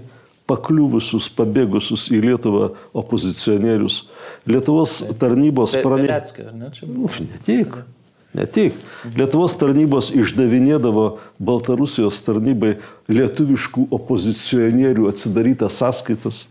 [0.49, 4.03] pakliuvusius, pabėgusius į Lietuvą opozicionierius.
[4.49, 6.47] Lietuvos tarnybos pranešė.
[6.57, 7.79] Ne, nu, ne tik.
[8.37, 8.77] Ne tik.
[9.17, 11.05] Lietuvos tarnybos išdavinėdavo
[11.41, 12.77] Baltarusijos tarnybai
[13.11, 16.45] lietuviškų opozicionierių atsidarytas sąskaitas.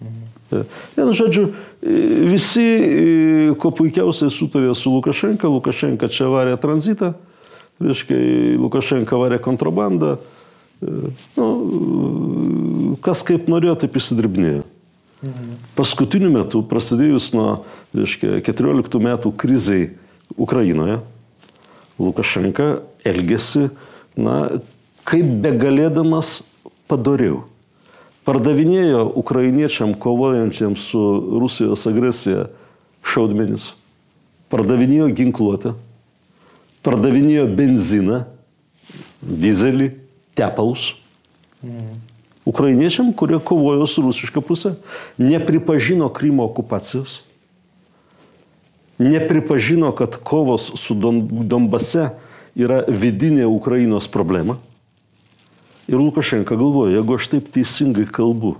[0.00, 0.23] Mhm.
[0.50, 1.48] Vienu žodžiu,
[2.28, 2.66] visi,
[3.60, 7.14] ko puikiausiai sutarė su Lukašenka, Lukašenka čia varė tranzitą,
[7.82, 8.18] reiškia,
[8.60, 10.18] Lukašenka varė kontrabandą,
[11.38, 11.48] nu,
[13.04, 14.64] kas kaip norėjo, taip įsidirbinėjo.
[15.78, 17.64] Paskutiniu metu, prasidėjus nuo,
[17.96, 19.94] reiškia, 14 metų krizai
[20.36, 21.00] Ukrainoje,
[21.98, 23.70] Lukašenka elgėsi,
[24.18, 24.60] na,
[25.08, 26.42] kaip begalėdamas
[26.90, 27.44] padariau.
[28.24, 31.00] Pardavinėjo ukrainiečiam kovojančiam su
[31.42, 32.46] Rusijos agresija
[33.04, 33.74] šaudmenis,
[34.48, 35.74] pardavinėjo ginkluotę,
[36.86, 38.22] pardavinėjo benziną,
[39.20, 39.90] dizelį,
[40.36, 40.94] tepalus.
[41.60, 42.00] Mm.
[42.48, 44.74] Ukrainiečiam, kurie kovojo su rusiška pusė,
[45.20, 47.22] nepripažino Krymo okupacijos,
[49.00, 52.10] nepripažino, kad kovos su Donbase
[52.56, 54.58] yra vidinė Ukrainos problema.
[55.88, 58.54] Ir Lukašenka galvoja, jeigu aš taip teisingai kalbu,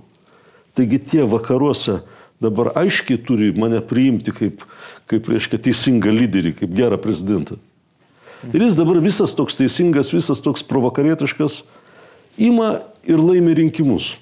[0.77, 2.03] taigi tie vakaruose
[2.43, 4.65] dabar aiškiai turi mane priimti kaip,
[5.09, 7.57] kaip reiškia, teisingą lyderį, kaip gerą prezidentą.
[8.53, 11.63] Ir jis dabar visas toks teisingas, visas toks provokarietiškas,
[12.37, 14.15] ima ir laimi rinkimus.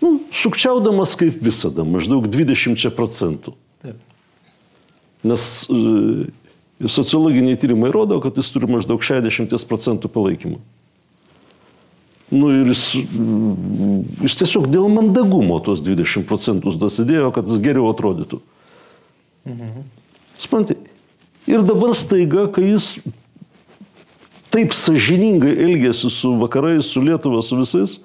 [0.00, 3.56] Nu, sukčiaudamas kaip visada, maždaug 20 procentų.
[5.26, 10.60] Nes e, sociologiniai tyrimai rodo, kad jis turi maždaug 60 procentų palaikymą.
[12.30, 12.82] Nu ir jis,
[14.24, 18.40] jis tiesiog dėl mandagumo tos 20 procentus dasidėjo, kad jis geriau atrodytų.
[19.46, 19.84] Mhm.
[20.42, 20.76] Spantai.
[21.46, 22.96] Ir dabar staiga, kai jis
[24.50, 28.00] taip sažiningai elgėsi su vakarais, su Lietuva, su visais,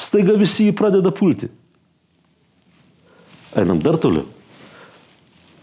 [0.00, 1.50] staiga visi jį pradeda pulti.
[3.56, 4.24] Einam dar toliau.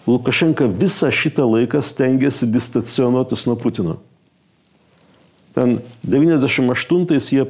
[0.06, 3.98] Lukašenka visą šitą laiką stengiasi distacionuotis nuo Putino.
[5.56, 7.46] Ten 98-ais jie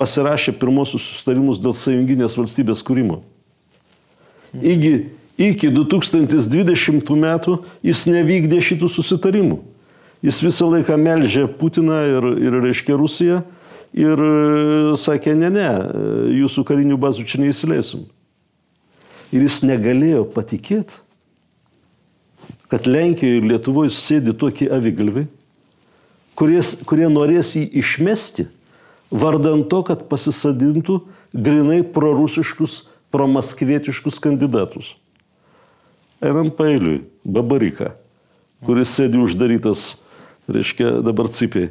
[0.00, 3.22] pasirašė pirmosius sustarimus dėl sąjunginės valstybės kūrimo.
[4.58, 4.92] Iki,
[5.38, 9.58] iki 2020 metų jis nevykdė šitų susitarimų
[10.22, 13.42] jis visą laiką melžė Putiną ir, ir reiškia Rusiją
[13.96, 15.68] ir e, sakė, ne, ne,
[16.38, 18.06] jūsų karinių bazų čia neįsileisim.
[19.32, 20.96] Ir jis negalėjo patikėti,
[22.72, 25.28] kad Lenkijoje ir Lietuvoje sėdi tokie avigalviai,
[26.38, 28.48] kurie norės jį išmesti,
[29.10, 31.00] vardant to, kad pasisadintų
[31.32, 32.82] grinai prorusiškus,
[33.14, 34.94] promaskvietiškus kandidatus.
[36.20, 37.94] Einam pailiui, Babarika,
[38.66, 39.94] kuris sėdi uždarytas
[40.48, 41.70] reiškia dabar cipiai,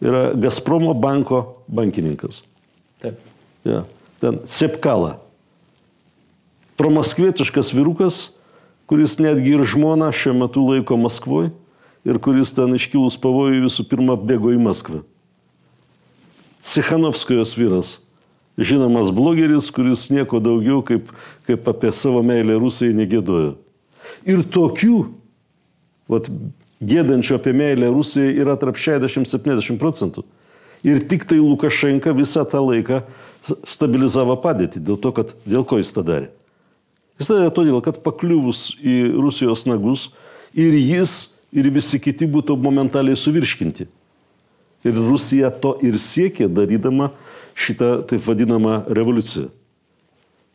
[0.00, 2.42] yra Gazpromo banko bankininkas.
[3.02, 3.18] Taip.
[3.66, 3.84] Ja.
[4.22, 5.18] Ten Sepkala.
[6.78, 8.28] Promaskvietiškas vyrukas,
[8.90, 11.50] kuris netgi ir žmona šiuo metu laiko Maskvoje
[12.06, 15.02] ir kuris ten iškilus pavojui visų pirma bėgo į Maskvą.
[16.60, 17.98] Sichanovskojos vyras.
[18.58, 21.12] Žinomas blogeris, kuris nieko daugiau kaip,
[21.46, 23.52] kaip apie savo meilę Rusijai negėdojo.
[24.26, 24.96] Ir tokių,
[26.10, 26.26] vat,
[26.82, 30.24] gėdančių apie meilę Rusijai yra tarp 60-70 procentų.
[30.86, 33.02] Ir tik tai Lukašenka visą tą laiką
[33.66, 36.30] stabilizavo padėtį dėl to, kad dėl ko jis tą darė.
[37.18, 40.08] Jis tą darė todėl, kad pakliuvus į Rusijos nagus
[40.54, 43.88] ir jis, ir visi kiti būtų momentaliai suvirškinti.
[44.86, 47.10] Ir Rusija to ir siekė darydama
[47.58, 49.48] šitą taip vadinamą revoliuciją.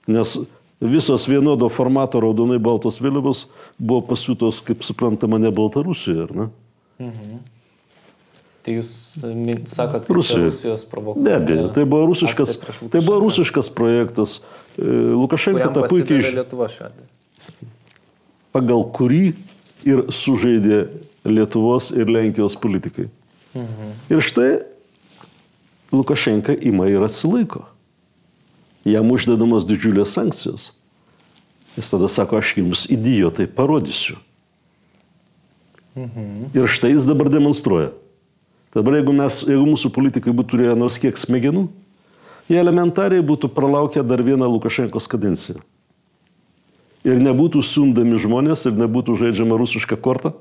[0.08, 0.38] Nes
[0.84, 3.48] visos vienodo formato raudonai baltos vėliavos
[3.80, 6.48] buvo pasiūtos, kaip suprantama, ne Baltarusijoje, ar ne?
[7.04, 7.42] Mhm.
[8.64, 8.92] Tai jūs
[9.68, 10.46] sakot, kad Rusija.
[10.46, 11.24] Rusijos provokacija.
[11.26, 12.54] Be abejo, tai buvo rusiškas,
[12.94, 14.38] tai buvo rusiškas projektas.
[14.78, 14.88] E,
[15.20, 16.46] Lukašenka tą puikiai žino.
[18.56, 19.26] Pagal kurį
[19.84, 20.86] ir sužaidė
[21.28, 23.10] Lietuvos ir Lenkijos politikai.
[23.54, 23.94] Mhm.
[24.10, 24.52] Ir štai
[25.94, 27.68] Lukašenka ima ir atsilaiko
[28.86, 30.72] jam uždedamos didžiulės sankcijos.
[31.78, 34.18] Jis tada sako, aš jums idiotai parodysiu.
[35.96, 36.54] Mhm.
[36.54, 37.92] Ir štai jis dabar demonstruoja.
[38.74, 41.68] Dabar jeigu, mes, jeigu mūsų politikai būtų turėję nors kiek smegenų,
[42.50, 45.62] jie elementariai būtų pralaukę dar vieną Lukašenkos kadenciją.
[47.06, 50.34] Ir nebūtų siundami žmonės, ir nebūtų žaidžiama rusiška korta,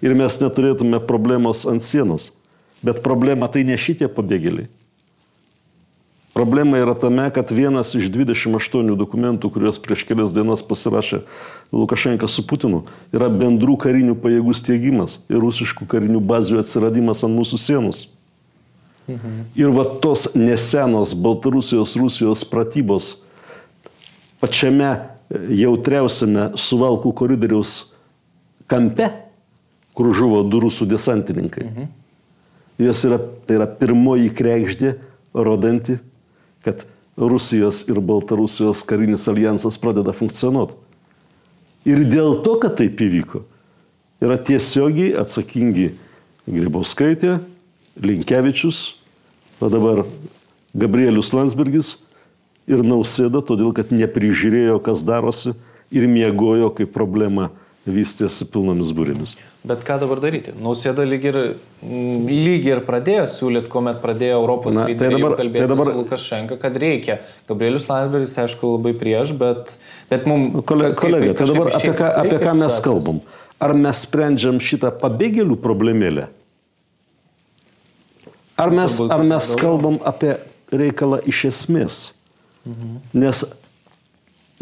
[0.00, 2.30] ir mes neturėtume problemos ant sienos.
[2.84, 4.68] Bet problema tai ne šitie pabėgėliai.
[6.34, 11.20] Problema yra tame, kad vienas iš 28 dokumentų, kuriuos prieš kelias dienas pasirašė
[11.70, 12.82] Lukašenka su Putinu,
[13.14, 18.02] yra bendrų karinių pajėgų steigimas ir rusiškų karinių bazių atsiradimas ant mūsų sienos.
[19.06, 19.40] Mhm.
[19.54, 23.14] Ir va tos nesenos Baltarusijos, Rusijos pratybos
[24.42, 24.96] pačiame
[25.30, 27.92] jautriausiame suvalkų koridoriaus
[28.66, 29.12] kampe,
[29.94, 31.70] kur žuvo du rusų desantininkai.
[31.70, 31.92] Mhm.
[32.80, 34.96] Jos yra, tai yra pirmoji krekždė,
[35.34, 35.98] rodanti
[36.64, 40.74] kad Rusijos ir Baltarusijos karinis alijansas pradeda funkcionuoti.
[41.84, 43.42] Ir dėl to, kad taip įvyko,
[44.24, 45.92] yra tiesiogiai atsakingi
[46.48, 47.38] Grybauskaitė,
[48.00, 48.96] Linkevičius,
[49.60, 50.02] o dabar
[50.74, 51.92] Gabrielius Landsbergis
[52.66, 55.52] ir Nausėda, todėl kad neprižiūrėjo, kas darosi
[55.94, 57.50] ir miegojo, kai problema
[57.86, 59.34] vystėsi pilnomis būrėmis.
[59.68, 60.54] Bet ką dabar daryti?
[60.56, 61.38] Nausėda lyg ir,
[61.84, 65.98] mm, lyg ir pradėjo siūlyti, kuomet pradėjo Europos Na, tai dabar- kalbėti tai dabar- su
[65.98, 67.18] Lukašenka, kad reikia.
[67.48, 69.76] Gabrielius Landsbergis, aišku, labai prieš, bet,
[70.10, 70.64] bet mums...
[70.64, 73.20] Kole- Kolegė, tai dabar apie ką, apie ką mes kalbam?
[73.60, 76.28] Ar mes sprendžiam šitą pabėgėlių problemėlę?
[78.56, 80.36] Ar mes, ar mes kalbam apie
[80.72, 82.14] reikalą iš esmės?
[83.12, 83.44] Nes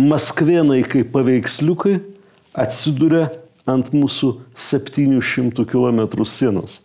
[0.01, 1.99] Maskvėnai kaip paveiksliukai
[2.53, 3.31] atsiduria
[3.69, 6.81] ant mūsų 700 km sienos.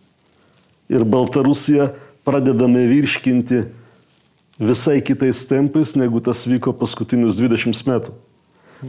[0.88, 1.90] Ir Baltarusija
[2.24, 3.64] pradedame virškinti
[4.58, 8.14] visai kitais tempais, negu tas vyko paskutinius 20 metų.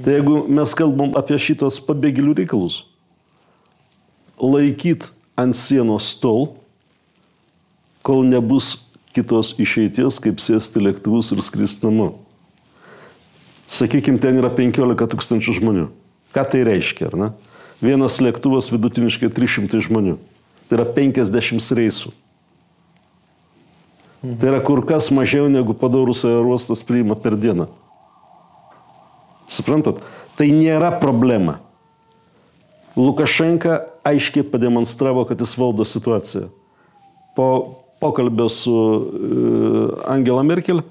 [0.04, 2.84] Tai jeigu mes kalbam apie šitos pabėgėlių reikalus,
[4.38, 6.54] laikyt ant sienos tol,
[8.06, 8.76] kol nebus
[9.18, 12.12] kitos išeities, kaip sėsti lėktuvus ir skristi namo.
[13.70, 15.90] Sakykime, ten yra 15 tūkstančių žmonių.
[16.36, 17.30] Ką tai reiškia, ar ne?
[17.82, 20.18] Vienas lėktuvas vidutiniškai 300 žmonių.
[20.70, 22.12] Tai yra 50 reisų.
[24.20, 27.70] Tai yra kur kas mažiau negu padorus aerouostas priima per dieną.
[29.50, 30.04] Suprantat?
[30.38, 31.58] Tai nėra problema.
[33.00, 36.50] Lukašenka aiškiai pademonstravo, kad jis valdo situaciją.
[37.38, 37.48] Po
[38.00, 39.08] pokalbio su e,
[40.12, 40.82] Angela Merkel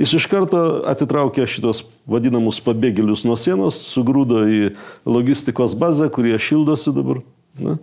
[0.00, 4.62] jis iš karto atitraukė šitos vadinamus pabėgėlius nuo sienos, sugrūdo į
[5.08, 7.22] logistikos bazę, kurie šildosi dabar.
[7.60, 7.78] Na,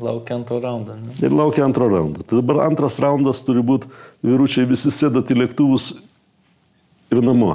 [0.00, 0.94] Laukia antro raundą.
[0.96, 1.12] Ne?
[1.20, 2.22] ir laukia antro raundo.
[2.22, 3.90] Tai dabar antras raundas turi būti,
[4.24, 5.92] vyručiai visi sėdat į lėktuvus
[7.12, 7.52] ir namo.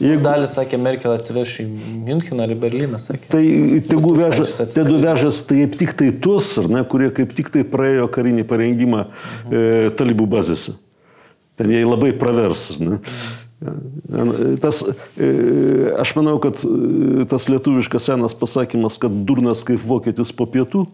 [0.00, 1.66] Jeigu, Dalis sakė, Merkel atsiveš į
[2.02, 3.28] Müncheną ar į Berliną, sakė.
[3.30, 3.42] Tai
[3.86, 5.02] tegu veža, tūkstančius tegu atskrido.
[5.04, 10.26] vežas taip tik tai tuos, ne, kurie kaip tik tai praėjo karinį parengimą e, talibų
[10.32, 10.74] bazėse.
[11.56, 12.72] Ten jie labai pravers.
[12.82, 12.98] Ne?
[14.60, 14.82] Tas,
[15.16, 15.28] e,
[15.96, 20.84] aš manau, kad e, tas lietuviškas senas pasakymas, kad durnas kaip vokietis po pietų,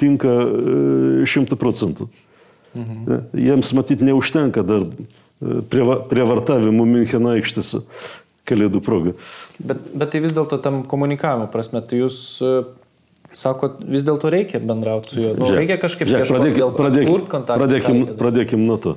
[0.00, 2.08] tinka e, šimtų procentų.
[2.74, 3.20] Ne?
[3.38, 4.88] Jiems matyt neužtenka dar
[5.70, 7.84] prieva- prievartavimų Müncheno aikštėse
[8.50, 9.14] kalėdų progą.
[9.62, 12.18] Bet, bet tai vis dėlto tam komunikavimo prasme, tai jūs
[13.34, 15.32] sakot, vis dėlto reikia bendrauti su juo.
[15.38, 17.56] Nu, reikia kažkaip žiūrėk, pradėkim, dėl- pradėkim, kontaktą.
[17.62, 18.96] pradėkim, pradėkim nuo to,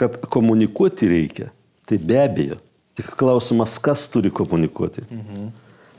[0.00, 1.50] kad komunikuoti reikia.
[1.84, 2.56] Tai be abejo.
[2.96, 5.04] Tik klausimas, kas turi komunikuoti.
[5.10, 5.48] Mhm.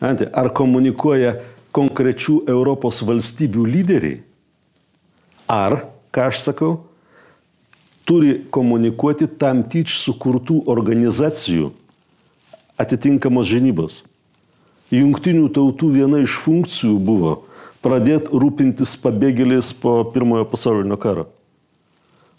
[0.02, 1.36] Ante, ar komunikuoja
[1.76, 4.22] konkrečių Europos valstybių lyderiai?
[5.46, 6.72] Ar, ką aš sakau,
[8.10, 11.70] turi komunikuoti tam tyč sukurtų organizacijų
[12.82, 14.02] atitinkamos žinybos.
[14.92, 17.36] Jungtinių tautų viena iš funkcijų buvo
[17.86, 21.30] pradėti rūpintis pabėgėliais po pirmojo pasaulinio karo.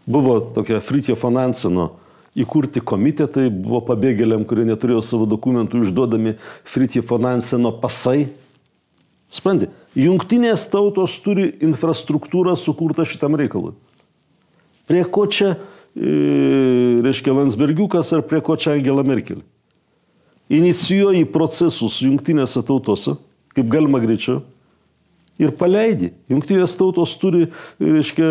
[0.06, 1.92] Buvo tokia Fritjo Finansino
[2.38, 8.30] įkurti komitetai, buvo pabėgėliam, kurie neturėjo savo dokumentų išduodami Fritjo Finansino pasai.
[9.32, 13.72] Sprendė, jungtinės tautos turi infrastruktūrą sukurtą šitam reikalui.
[14.90, 15.54] Prie ko čia,
[15.96, 19.40] e, reiškia, Landsbergiukas ar prie ko čia Angela Merkel?
[20.52, 23.16] Inicijuoji procesus jungtinėse tautose,
[23.56, 24.42] kaip galima greičiau,
[25.40, 26.12] ir paleidi.
[26.30, 27.46] Jungtinės tautos turi,
[27.80, 28.28] reiškia,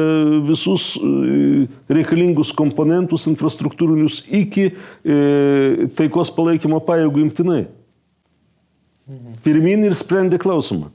[0.47, 7.61] visus e, reikalingus komponentus infrastruktūrinius iki e, taikos palaikymo pajėgų imtinai.
[9.43, 10.91] Pirmin ir sprendė klausimą.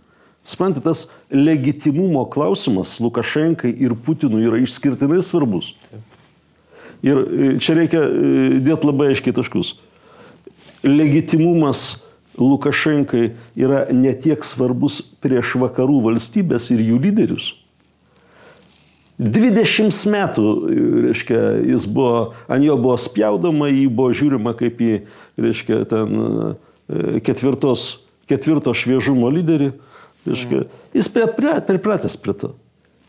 [0.47, 5.73] Suprantate, tas legitimumo klausimas Lukašenkai ir Putinui yra išskirtinai svarbus.
[7.05, 8.07] Ir e, čia reikia
[8.63, 9.75] dėti labai aiškiai taškus.
[10.87, 11.97] Legitimumas
[12.39, 17.55] Lukašenkai yra ne tiek svarbus prieš vakarų valstybės ir jų lyderius.
[19.17, 20.51] 20 metų,
[21.07, 24.91] reiškia, jis buvo, ant jo buvo spjaudoma, jį buvo žiūrima kaip į,
[25.41, 26.51] reiškia, ten e,
[27.25, 27.87] ketvirtos,
[28.29, 29.73] ketvirto šviežumo lyderį.
[30.27, 32.53] Reiškia, jis pripratęs prie to.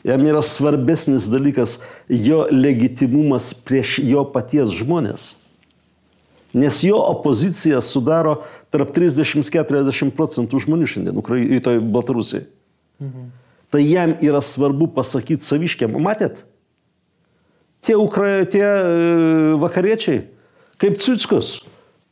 [0.07, 5.33] Jam yra svarbesnis dalykas jo legitimumas prieš jo paties žmonės.
[6.55, 8.37] Nes jo opozicija sudaro
[8.71, 12.45] tarp 30-40 procentų žmonių šiandien Ukrainoje, Baltarusijai.
[13.03, 13.25] Mhm.
[13.73, 16.45] Tai jam yra svarbu pasakyti saviškiam, matėt,
[17.83, 18.45] tie, Ukra...
[18.47, 20.21] tie e, vakariečiai,
[20.79, 21.59] kaip Ciutskus,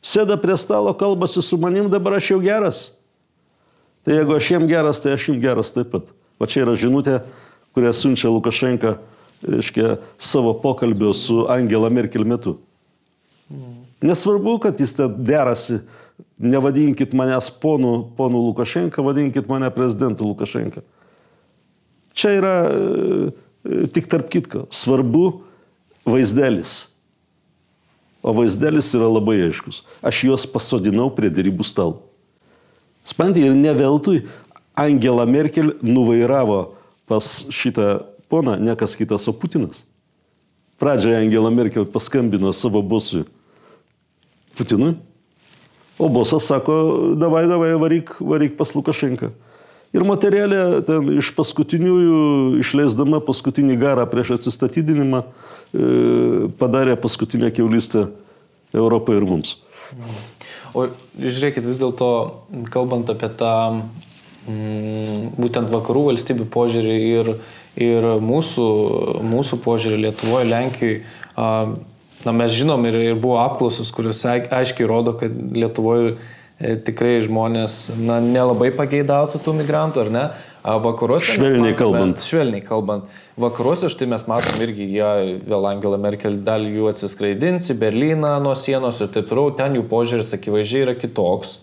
[0.03, 2.83] sėda prie stalo, kalbasi su manim, dabar aš jau geras.
[4.05, 6.11] Tai jeigu aš jiem geras, tai aš jums geras taip pat.
[6.37, 7.21] Va čia yra žinutė,
[7.73, 8.97] kurią siunčia Lukašenka,
[9.47, 12.59] reiškia, savo pokalbio su Angela Merkel metu.
[14.03, 15.79] Nesvarbu, kad jis ten derasi,
[16.37, 20.83] nevadinkit manęs ponu, ponu Lukašenka, vadinkit mane prezidentu Lukašenka.
[22.15, 22.55] Čia yra
[23.95, 25.41] tik tarp kitko, svarbu
[26.07, 26.85] vaizdelis.
[28.25, 29.83] O vaizdelis yra labai aiškus.
[30.05, 32.01] Aš juos pasodinau prie dėrybų stalo.
[33.05, 34.23] Spantai ir ne veltui
[34.75, 36.75] Angela Merkel nuvairavo
[37.05, 37.99] pas šitą
[38.31, 39.83] poną, ne kas kitas, o Putinas.
[40.81, 43.23] Pradžioje Angela Merkel paskambino savo bosui
[44.55, 44.95] Putinui,
[45.99, 46.75] o bosas sako,
[47.19, 49.31] davai, davai, varyk, varyk pas Lukašenką.
[49.95, 52.19] Ir moterėlė ten iš paskutiniųjų,
[52.59, 55.89] išleisdama paskutinį garą prieš atsistatydinimą, e,
[56.59, 58.09] padarė paskutinę keulystę
[58.75, 59.55] Europai ir mums.
[60.75, 62.09] O žiūrėkit, vis dėlto,
[62.73, 63.53] kalbant apie tą
[64.49, 67.31] mm, būtent vakarų valstybių požiūrį ir,
[67.79, 68.67] ir mūsų,
[69.31, 71.03] mūsų požiūrį Lietuvoje, Lenkijoje,
[72.25, 76.15] na, mes žinom ir, ir buvo apklausos, kurios aiškiai rodo, kad Lietuvoje
[76.59, 80.25] tikrai žmonės na, nelabai pageidautų tų migrantų, ar ne?
[80.63, 81.35] Vakaruose.
[81.35, 82.23] Švelniai matome, kalbant.
[82.23, 83.09] Švelniai kalbant.
[83.41, 88.55] Vakaruose štai mes matom irgi, jie vėl Angela Merkel dalį jų atsiskraidins į Berliną nuo
[88.57, 91.59] sienos ir taip toliau, ten jų požiūris akivaizdžiai yra kitoks.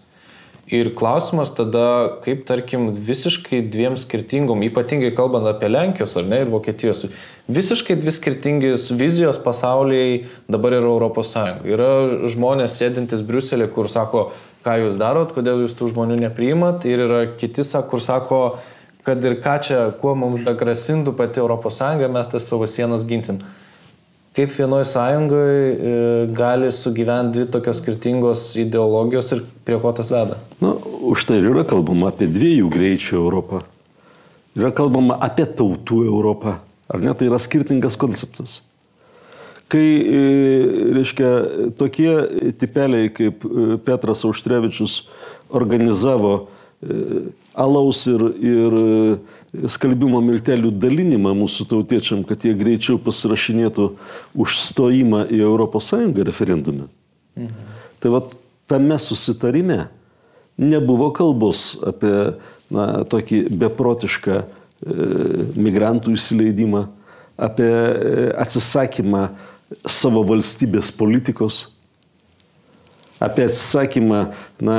[0.70, 6.52] Ir klausimas tada, kaip tarkim visiškai dviem skirtingom, ypatingai kalbant apie Lenkijos ar ne ir
[6.52, 7.08] Vokietijos,
[7.50, 11.66] visiškai dvi skirtingos vizijos pasauliai dabar yra Europos Sąjunga.
[11.66, 11.90] Yra
[12.30, 14.28] žmonės sėdintis Briuselė, kur sako,
[14.62, 16.86] ką jūs darot, kodėl jūs tų žmonių nepriimat.
[16.86, 18.40] Ir yra kiti, kur sako,
[19.02, 23.42] kad ir ką čia, kuo mums begrasintų pati ES, mes tas savo sienas ginsim.
[24.32, 30.38] Kaip vienoje sąjungoje gali sugyventi dvi tokios skirtingos ideologijos ir prie ko tas veda?
[30.62, 30.72] Na,
[31.12, 33.60] už tai ir yra kalbama apie dviejų greičių Europą.
[34.56, 36.58] Yra kalbama apie tautų Europą.
[36.92, 38.62] Ar ne, tai yra skirtingas konceptas
[39.72, 40.22] kai, e,
[40.98, 41.30] reiškia,
[41.80, 42.12] tokie
[42.60, 45.02] tipeliai kaip e, Petras Auštrevičius
[45.52, 48.76] organizavo e, alaus ir, ir
[49.68, 53.88] skalbimo miltelių dalinimą mūsų tautiečiam, kad jie greičiau pasirašinėtų
[54.40, 55.90] užstojimą į ES
[56.28, 56.88] referendume.
[57.36, 57.68] Mhm.
[58.00, 58.22] Tai va
[58.66, 59.88] tame susitarime
[60.58, 62.34] nebuvo kalbos apie
[62.72, 64.44] na, tokį beprotišką e,
[65.56, 66.86] migrantų įsileidimą,
[67.36, 69.28] apie e, atsisakymą
[69.88, 71.71] savo valstybės politikos,
[73.22, 74.20] apie atsisakymą
[74.64, 74.78] na,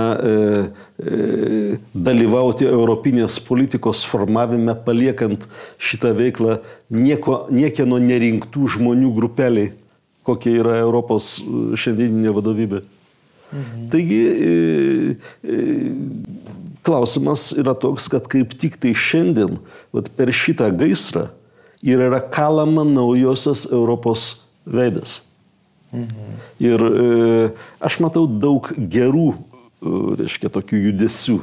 [1.93, 5.47] dalyvauti europinės politikos formavime, paliekant
[5.81, 6.59] šitą veiklą
[6.93, 9.71] nieko, niekieno nerinktų žmonių grupeliai,
[10.27, 11.35] kokia yra Europos
[11.79, 12.83] šiandieninė vadovybė.
[13.53, 13.87] Mhm.
[13.93, 14.21] Taigi
[16.83, 19.59] klausimas yra toks, kad kaip tik tai šiandien,
[19.95, 21.29] vat, per šitą gaisrą
[21.83, 25.21] ir yra kalama naujosios Europos veidas.
[25.93, 26.37] Mhm.
[26.59, 27.49] Ir e,
[27.83, 31.39] aš matau daug gerų, e, reiškia, tokių judesių.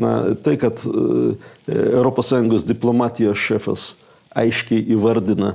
[0.00, 0.82] Na, tai, kad
[1.68, 3.84] ES diplomatijos šefas
[4.36, 5.54] aiškiai įvardina,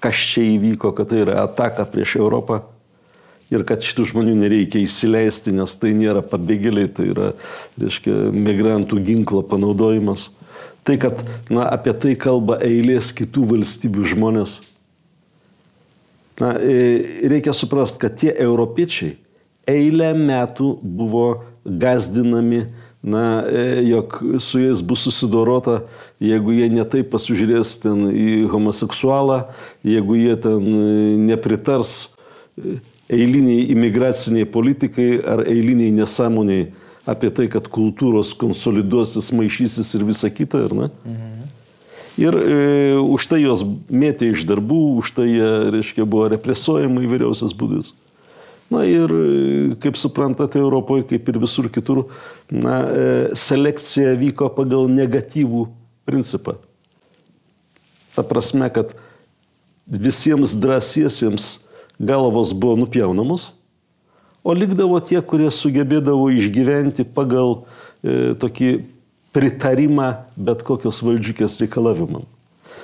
[0.00, 2.62] kas čia įvyko, kad tai yra ataka prieš Europą
[3.52, 7.30] ir kad šitų žmonių nereikia įsileisti, nes tai nėra pabėgėliai, tai yra,
[7.80, 10.30] reiškia, migrantų ginklo panaudojimas.
[10.88, 11.20] Tai, kad
[11.52, 14.60] na, apie tai kalba eilės kitų valstybių žmonės
[16.40, 19.18] Na, e, reikia suprasti, kad tie europiečiai
[19.68, 21.26] eilę metų buvo
[21.64, 22.64] gazdinami,
[23.02, 25.82] na, e, jog su jais bus susidorota,
[26.20, 29.42] jeigu jie netaip pasižiūrės ten į homoseksualą,
[29.84, 30.88] jeigu jie ten e,
[31.28, 31.94] nepritars
[33.10, 36.68] eiliniai imigraciniai politikai ar eiliniai nesąmoniai
[37.08, 40.90] apie tai, kad kultūros konsoliduosis, maišysis ir visa kita, ne?
[41.04, 41.48] Mhm.
[42.20, 47.54] Ir e, už tai juos mėtė iš darbų, už tai jie, reiškia, buvo represuojama įvairiausias
[47.56, 47.94] būdais.
[48.70, 52.04] Na ir, e, kaip suprantate, Europoje, kaip ir visur kitur,
[52.52, 55.64] na, e, selekcija vyko pagal negatyvų
[56.06, 56.58] principą.
[58.14, 58.92] Ta prasme, kad
[59.90, 61.56] visiems drąsiesiems
[61.98, 63.50] galvos buvo nupjaunamos,
[64.44, 67.62] o likdavo tie, kurie sugebėdavo išgyventi pagal
[68.04, 68.70] e, tokį
[69.36, 72.26] pritarimą bet kokios valdžiukės reikalavimam.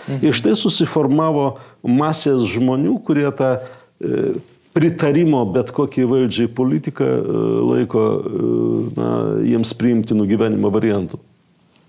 [0.07, 0.23] Mhm.
[0.23, 4.37] Ir štai susiformavo masės žmonių, kurie tą e,
[4.77, 8.51] pritarimo bet kokiai valdžiai politiką e, laiko e,
[8.99, 9.11] na,
[9.47, 11.19] jiems priimtinų gyvenimo variantų.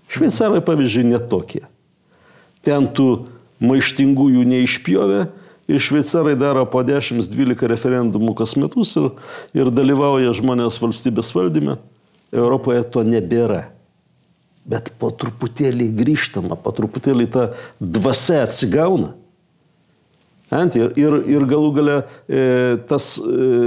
[0.08, 1.66] Šveicarai, pavyzdžiui, netokie.
[2.66, 3.28] Ten tų
[3.62, 5.22] maištingųjų neišpjovė
[5.68, 9.10] ir šveicarai daro po 10-12 referendumų kas metus ir,
[9.54, 11.76] ir dalyvauja žmonės valstybės valdyme.
[12.34, 13.66] Europoje to nebėra
[14.68, 17.48] bet po truputėlį grįžtama, po truputėlį ta
[17.80, 19.14] dvasia atsigauna.
[20.54, 21.96] Ant, ir, ir, ir galų gale
[22.28, 23.66] e, tas e,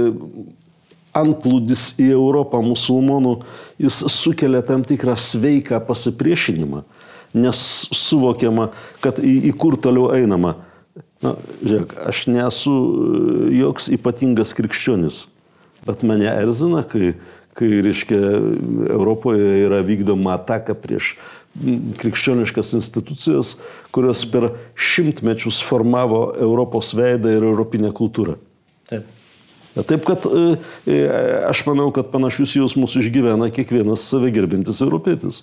[1.14, 3.36] antplūdis į Europą musulmonų,
[3.82, 6.82] jis sukelia tam tikrą sveiką pasipriešinimą.
[7.32, 8.68] nesuvokiama,
[9.00, 10.56] kad į, į kur toliau einama.
[11.22, 15.22] Na, žiūrėk, aš nesu e, joks ypatingas krikščionis,
[15.86, 17.14] bet mane erzina, kai,
[17.58, 18.18] kai reiškia,
[18.90, 21.16] Europoje yra vykdoma ataka prieš
[22.00, 23.56] krikščioniškas institucijas,
[23.92, 28.38] kurios per šimtmečius formavo Europos veidą ir europinę kultūrą.
[28.88, 29.04] Taip.
[29.72, 30.96] Taip kad e, e,
[31.48, 35.42] aš manau, kad panašius jausmus išgyvena kiekvienas save gerbintis europietis,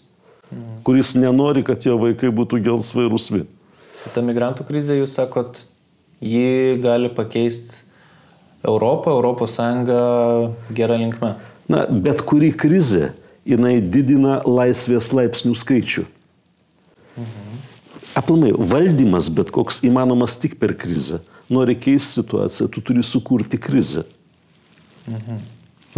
[0.51, 0.81] mhm.
[0.85, 3.45] kuris nenori, kad jo vaikai būtų gelsvai rusvi.
[4.13, 5.63] Ta migrantų krizė, jūs sakot,
[6.21, 7.85] ji gali pakeisti
[8.65, 9.99] Europą, Europos Sąjungą
[10.75, 11.35] gerą linkmę.
[11.69, 13.11] Na, bet kuri krizė,
[13.47, 16.05] jinai didina laisvės laipsnių skaičių.
[17.19, 17.59] Mhm.
[18.17, 21.21] Aplamai, valdymas bet koks įmanomas tik per krizę.
[21.49, 24.03] Nori keisti situaciją, tu turi sukurti krizę.
[25.07, 25.39] Mhm.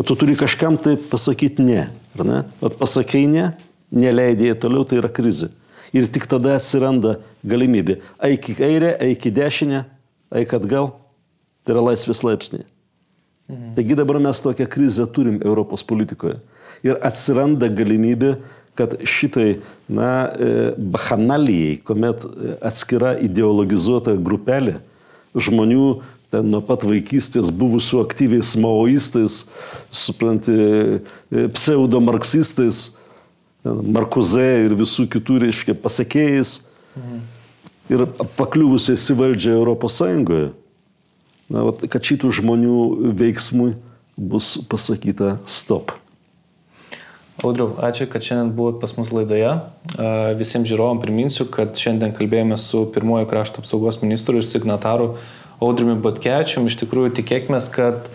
[0.01, 2.38] Tu turi kažkam tai pasakyti ne, ar ne?
[2.63, 3.51] At pasakai ne,
[3.91, 5.51] neleidėjai toliau, tai yra krizė.
[5.91, 7.99] Ir tik tada atsiranda galimybė.
[8.24, 9.84] Eik į kairę, eik į dešinę,
[10.39, 10.93] eik atgal.
[11.61, 12.63] Tai yra laisvės laipsniai.
[13.49, 13.73] Mhm.
[13.75, 16.39] Taigi dabar mes tokią krizę turim Europos politikoje.
[16.83, 18.35] Ir atsiranda galimybė,
[18.75, 22.23] kad šitai, na, e, bachanalijai, kuomet
[22.61, 24.79] atskira ideologizuota grupelė
[25.35, 29.43] žmonių ten nuo pat vaikystės buvusių aktyviais maoistais,
[29.91, 32.89] supranti, e, pseudo-marksistais,
[33.63, 36.55] Markuze ir visų kitų, reiškia, pasiekėjais.
[36.97, 37.19] Mhm.
[37.93, 38.03] Ir
[38.39, 40.49] pakliuvusiais į valdžią Europos Sąjungoje.
[41.52, 42.78] Na, vat, kad šitų žmonių
[43.20, 43.74] veiksmui
[44.16, 45.91] bus pasakyta stop.
[47.41, 49.49] Audriu, ačiū, kad šiandien buvot pas mus laidoje.
[50.38, 55.16] Visiems žiūrovom priminsiu, kad šiandien kalbėjome su pirmojo krašto apsaugos ministru ir signataru
[55.64, 56.68] Audriumi Botkečium.
[56.70, 58.12] Iš tikrųjų tikėkime, kad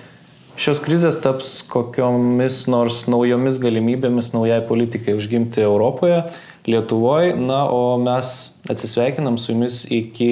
[0.61, 6.23] šios krizės taps kokiomis nors naujomis galimybėmis naujai politikai užgimti Europoje,
[6.71, 7.35] Lietuvoje.
[7.41, 8.37] Na, o mes
[8.71, 10.31] atsisveikinam su jumis iki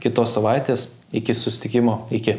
[0.00, 2.08] kitos savaitės, Iki sustikimo.
[2.10, 2.36] Iki.